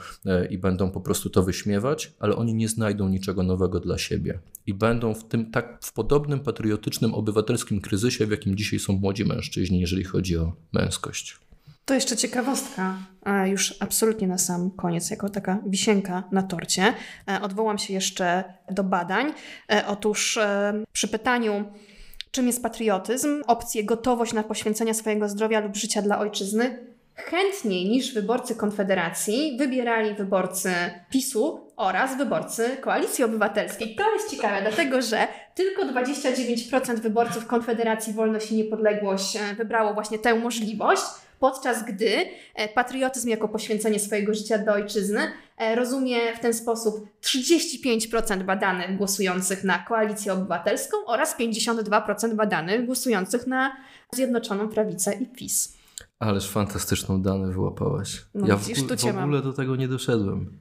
[0.49, 4.73] i będą po prostu to wyśmiewać, ale oni nie znajdą niczego nowego dla siebie i
[4.73, 9.79] będą w tym tak w podobnym patriotycznym, obywatelskim kryzysie, w jakim dzisiaj są młodzi mężczyźni,
[9.79, 11.37] jeżeli chodzi o męskość.
[11.85, 12.97] To jeszcze ciekawostka,
[13.45, 16.93] już absolutnie na sam koniec, jako taka wisienka na torcie.
[17.29, 19.33] E, odwołam się jeszcze do badań.
[19.71, 21.65] E, otóż e, przy pytaniu,
[22.31, 26.79] czym jest patriotyzm, opcję gotowość na poświęcenie swojego zdrowia lub życia dla ojczyzny,
[27.17, 30.71] chętniej niż wyborcy Konfederacji wybierali wyborcy
[31.09, 33.95] PiSu oraz wyborcy Koalicji Obywatelskiej.
[33.95, 40.19] To jest ciekawe, dlatego że tylko 29% wyborców Konfederacji Wolność i Niepodległość e, wybrało właśnie
[40.19, 41.01] tę możliwość,
[41.39, 47.07] podczas gdy e, patriotyzm jako poświęcenie swojego życia do ojczyzny e, rozumie w ten sposób
[47.21, 53.77] 35% badanych głosujących na Koalicję Obywatelską oraz 52% badanych głosujących na
[54.11, 55.76] Zjednoczoną Prawicę i PiS.
[56.19, 58.25] Ależ fantastyczną dane wyłapałaś.
[58.33, 60.59] No, ja widzisz, w, w ogóle do tego nie doszedłem.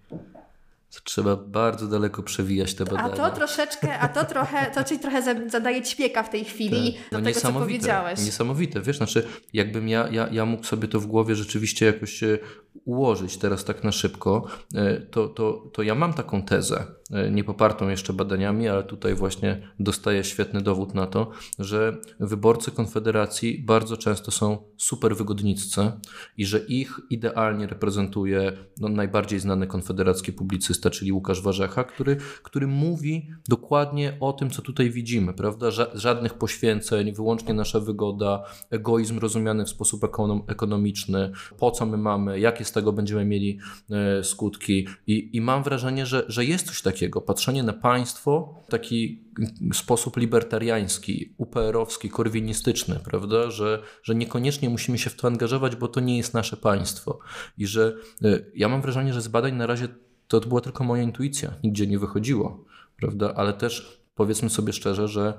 [1.04, 3.04] Trzeba bardzo daleko przewijać te badania.
[3.04, 7.12] A to troszeczkę, a to trochę, to ci trochę zadaje ćwieka w tej chwili tak.
[7.12, 8.24] no do tego, co powiedziałeś.
[8.24, 12.38] Niesamowite, wiesz, znaczy jakbym ja, ja, ja mógł sobie to w głowie rzeczywiście jakoś e,
[12.84, 17.44] ułożyć teraz tak na szybko, e, to, to, to ja mam taką tezę, e, nie
[17.44, 23.96] popartą jeszcze badaniami, ale tutaj właśnie dostaję świetny dowód na to, że wyborcy Konfederacji bardzo
[23.96, 25.92] często są super wygodniccy
[26.36, 32.66] i że ich idealnie reprezentuje no, najbardziej znany konfederacki publicysta, czyli Łukasz Warzecha, który, który
[32.66, 35.70] mówi dokładnie o tym, co tutaj widzimy, prawda?
[35.94, 40.04] Żadnych poświęceń, wyłącznie nasza wygoda, egoizm rozumiany w sposób
[40.46, 43.58] ekonomiczny, po co my mamy, jakie z tego będziemy mieli
[43.90, 44.86] e, skutki.
[45.06, 46.95] I, i mam wrażenie, że, że jest coś takiego,
[47.26, 49.24] patrzenie na państwo w taki
[49.72, 56.00] sposób libertariański, UPR-owski, korwinistyczny, prawda, że, że niekoniecznie musimy się w to angażować, bo to
[56.00, 57.18] nie jest nasze państwo.
[57.58, 59.88] I że e, ja mam wrażenie, że z badań na razie
[60.28, 62.64] to była tylko moja intuicja, nigdzie nie wychodziło,
[62.96, 65.34] prawda, ale też powiedzmy sobie szczerze, że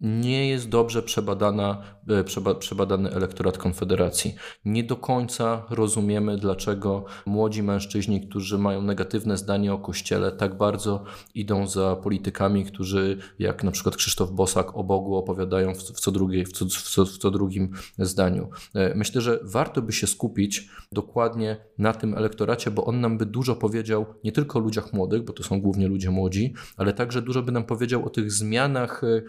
[0.00, 4.34] nie jest dobrze przebadana, e, przeba, przebadany elektorat Konfederacji.
[4.64, 11.04] Nie do końca rozumiemy, dlaczego młodzi mężczyźni, którzy mają negatywne zdanie o Kościele, tak bardzo
[11.34, 16.12] idą za politykami, którzy, jak na przykład Krzysztof Bosak o Bogu opowiadają w, w co,
[16.12, 18.48] drugiej, w, co, w, co, w co drugim zdaniu.
[18.74, 23.26] E, myślę, że warto by się skupić dokładnie na tym elektoracie, bo on nam by
[23.26, 27.22] dużo powiedział nie tylko o ludziach młodych, bo to są głównie ludzie młodzi, ale także
[27.22, 29.22] dużo by nam powiedział o tych zmianach e,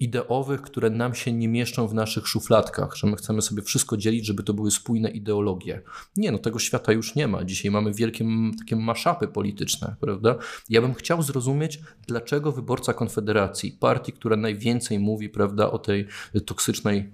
[0.00, 4.26] ideowych, które nam się nie mieszczą w naszych szufladkach, że my chcemy sobie wszystko dzielić,
[4.26, 5.82] żeby to były spójne ideologie.
[6.16, 7.44] Nie, no tego świata już nie ma.
[7.44, 8.24] Dzisiaj mamy wielkie
[8.58, 10.36] takie maszapy polityczne, prawda?
[10.68, 16.06] Ja bym chciał zrozumieć, dlaczego wyborca Konfederacji, partii, która najwięcej mówi, prawda, o tej
[16.46, 17.10] toksycznej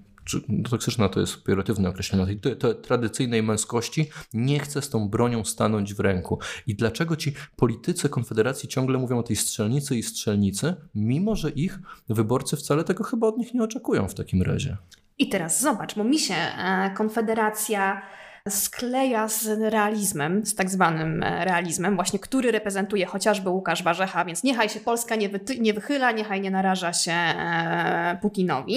[0.70, 5.95] toksyczna to jest pejoratywne określenie, tej, tej tradycyjnej męskości, nie chce z tą bronią stanąć
[5.95, 6.39] w ręku.
[6.66, 11.79] I dlaczego ci politycy Konfederacji ciągle mówią o tej strzelnicy i strzelnicy, mimo że ich
[12.09, 14.77] wyborcy wcale tego chyba od nich nie oczekują w takim razie?
[15.18, 18.03] I teraz zobacz, bo mi się e, Konfederacja
[18.49, 24.43] skleja z realizmem, z tak zwanym e, realizmem, właśnie który reprezentuje chociażby Łukasz Warzecha, więc
[24.43, 25.30] niechaj się Polska nie,
[25.61, 28.76] nie wychyla, niechaj nie naraża się e, Putinowi.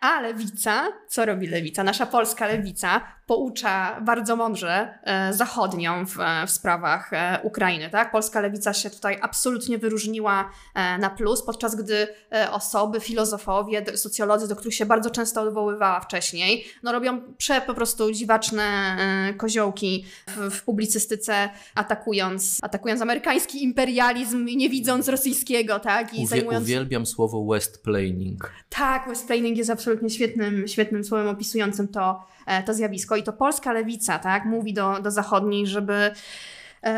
[0.00, 1.84] A lewica, co robi lewica?
[1.84, 7.10] Nasza polska lewica poucza bardzo mądrze e, zachodnią w, w sprawach
[7.42, 7.90] Ukrainy.
[7.90, 8.10] Tak?
[8.10, 10.50] Polska lewica się tutaj absolutnie wyróżniła
[10.98, 12.08] na plus, podczas gdy
[12.52, 18.12] osoby, filozofowie, socjolodzy, do których się bardzo często odwoływała wcześniej, no robią prze po prostu
[18.12, 18.97] dziwaczne
[19.36, 26.14] koziołki w, w publicystyce, atakując, atakując amerykański imperializm i nie widząc rosyjskiego, tak?
[26.14, 26.64] I Uwie, zajmując...
[26.64, 28.52] Uwielbiam słowo westplaining.
[28.68, 33.16] Tak, westplaining jest absolutnie świetnym, świetnym słowem opisującym to, e, to zjawisko.
[33.16, 34.44] I to polska lewica, tak?
[34.44, 36.12] Mówi do, do zachodniej, żeby E,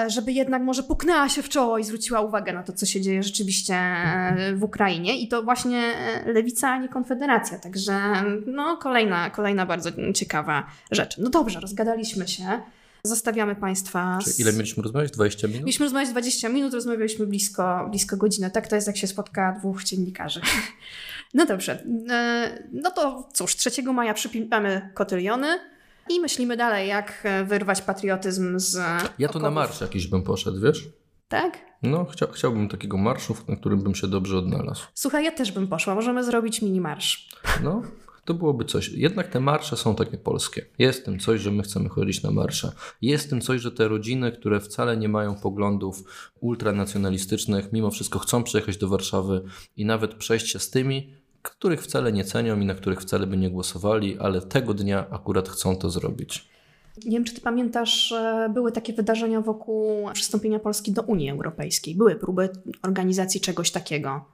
[0.06, 3.22] żeby jednak może puknęła się w czoło i zwróciła uwagę na to, co się dzieje
[3.22, 5.20] rzeczywiście e, w Ukrainie.
[5.20, 7.58] I to właśnie e, lewica, a nie konfederacja.
[7.58, 8.00] Także
[8.46, 11.18] no, kolejna, kolejna bardzo ciekawa rzecz.
[11.18, 12.60] No dobrze, rozgadaliśmy się.
[13.04, 14.18] Zostawiamy Państwa.
[14.24, 14.40] Z...
[14.40, 15.10] Ile mieliśmy rozmawiać?
[15.10, 15.62] 20 minut?
[15.62, 18.50] Mieliśmy rozmawiać 20 minut, rozmawialiśmy blisko, blisko godzinę.
[18.50, 20.40] Tak to jest, jak się spotka dwóch dziennikarzy.
[21.34, 21.84] No dobrze.
[22.72, 25.58] No to cóż, 3 maja przypinamy kotyliony.
[26.10, 28.78] I myślimy dalej, jak e, wyrwać patriotyzm z.
[29.18, 30.88] Ja to na marsz jakiś bym poszedł, wiesz?
[31.28, 31.58] Tak?
[31.82, 34.82] No, chcia, chciałbym takiego marszu, na którym bym się dobrze odnalazł.
[34.94, 35.94] Słuchaj, ja też bym poszła.
[35.94, 37.28] Możemy zrobić mini marsz.
[37.62, 37.82] No,
[38.24, 38.88] To byłoby coś.
[38.88, 40.66] Jednak te marsze są takie polskie.
[40.78, 42.72] Jest tym coś, że my chcemy chodzić na marsze.
[43.02, 46.02] Jest tym coś, że te rodziny, które wcale nie mają poglądów
[46.40, 49.42] ultranacjonalistycznych, mimo wszystko chcą przyjechać do Warszawy
[49.76, 53.36] i nawet przejść się z tymi, których wcale nie cenią i na których wcale by
[53.36, 56.48] nie głosowali, ale tego dnia akurat chcą to zrobić.
[57.04, 58.14] Nie wiem, czy ty pamiętasz,
[58.54, 61.94] były takie wydarzenia wokół przystąpienia Polski do Unii Europejskiej.
[61.94, 62.48] Były próby
[62.82, 64.24] organizacji czegoś takiego.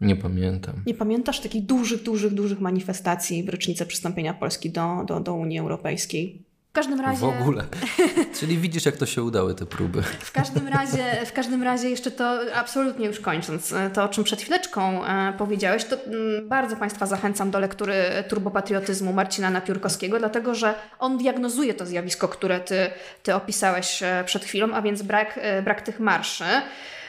[0.00, 0.74] Nie pamiętam.
[0.86, 5.58] Nie pamiętasz takich dużych, dużych, dużych manifestacji w rocznicę przystąpienia Polski do, do, do Unii
[5.58, 6.42] Europejskiej?
[6.74, 7.20] W każdym razie.
[7.20, 7.64] W ogóle.
[8.40, 10.02] Czyli widzisz, jak to się udały te próby.
[10.02, 14.40] W każdym razie, w każdym razie jeszcze to absolutnie już kończąc, to o czym przed
[14.40, 17.94] chwileczką e, powiedziałeś, to mm, bardzo Państwa zachęcam do lektury
[18.28, 22.90] turbopatriotyzmu Marcina Napiórkowskiego, dlatego że on diagnozuje to zjawisko, które ty,
[23.22, 26.44] ty opisałeś e, przed chwilą, a więc brak, e, brak tych marszy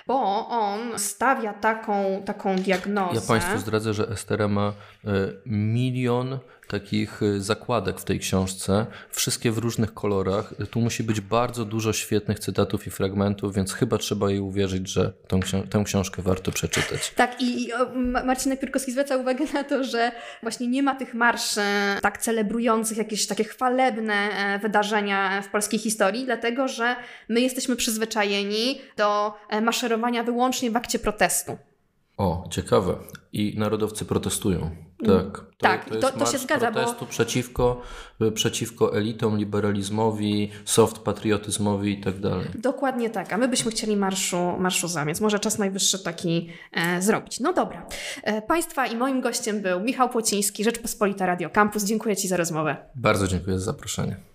[0.08, 3.16] bo on stawia taką, taką diagnozę.
[3.16, 4.74] Ja Państwu zdradzę, że Estera ma
[5.46, 6.40] milion
[6.80, 10.54] takich y, zakładek w tej książce, wszystkie w różnych kolorach.
[10.72, 15.14] Tu musi być bardzo dużo świetnych cytatów i fragmentów, więc chyba trzeba jej uwierzyć, że
[15.28, 17.14] tą, tę książkę warto przeczytać.
[17.16, 17.70] Tak, i
[18.26, 20.12] Marcin Napierkowski zwraca uwagę na to, że
[20.42, 21.56] właśnie nie ma tych marsz
[22.02, 26.96] tak celebrujących jakieś takie chwalebne e, wydarzenia w polskiej historii, dlatego że
[27.30, 31.58] my jesteśmy przyzwyczajeni do e, maszerowania wyłącznie w akcie protestu.
[32.18, 32.96] O, ciekawe.
[33.34, 34.85] I narodowcy protestują.
[34.98, 36.72] Tak, to, tak, to, to, to się zgadza.
[36.72, 37.12] protestu bo...
[37.12, 37.82] przeciwko,
[38.34, 42.48] przeciwko elitom, liberalizmowi, soft patriotyzmowi i tak dalej.
[42.56, 45.22] Dokładnie tak, a my byśmy chcieli marszu, marszu zamiast.
[45.22, 47.40] Może czas najwyższy taki e, zrobić.
[47.40, 47.88] No dobra.
[48.24, 51.84] E, państwa i moim gościem był Michał Płociński, Rzeczpospolita Radio Campus.
[51.84, 52.76] Dziękuję Ci za rozmowę.
[52.96, 54.35] Bardzo dziękuję za zaproszenie.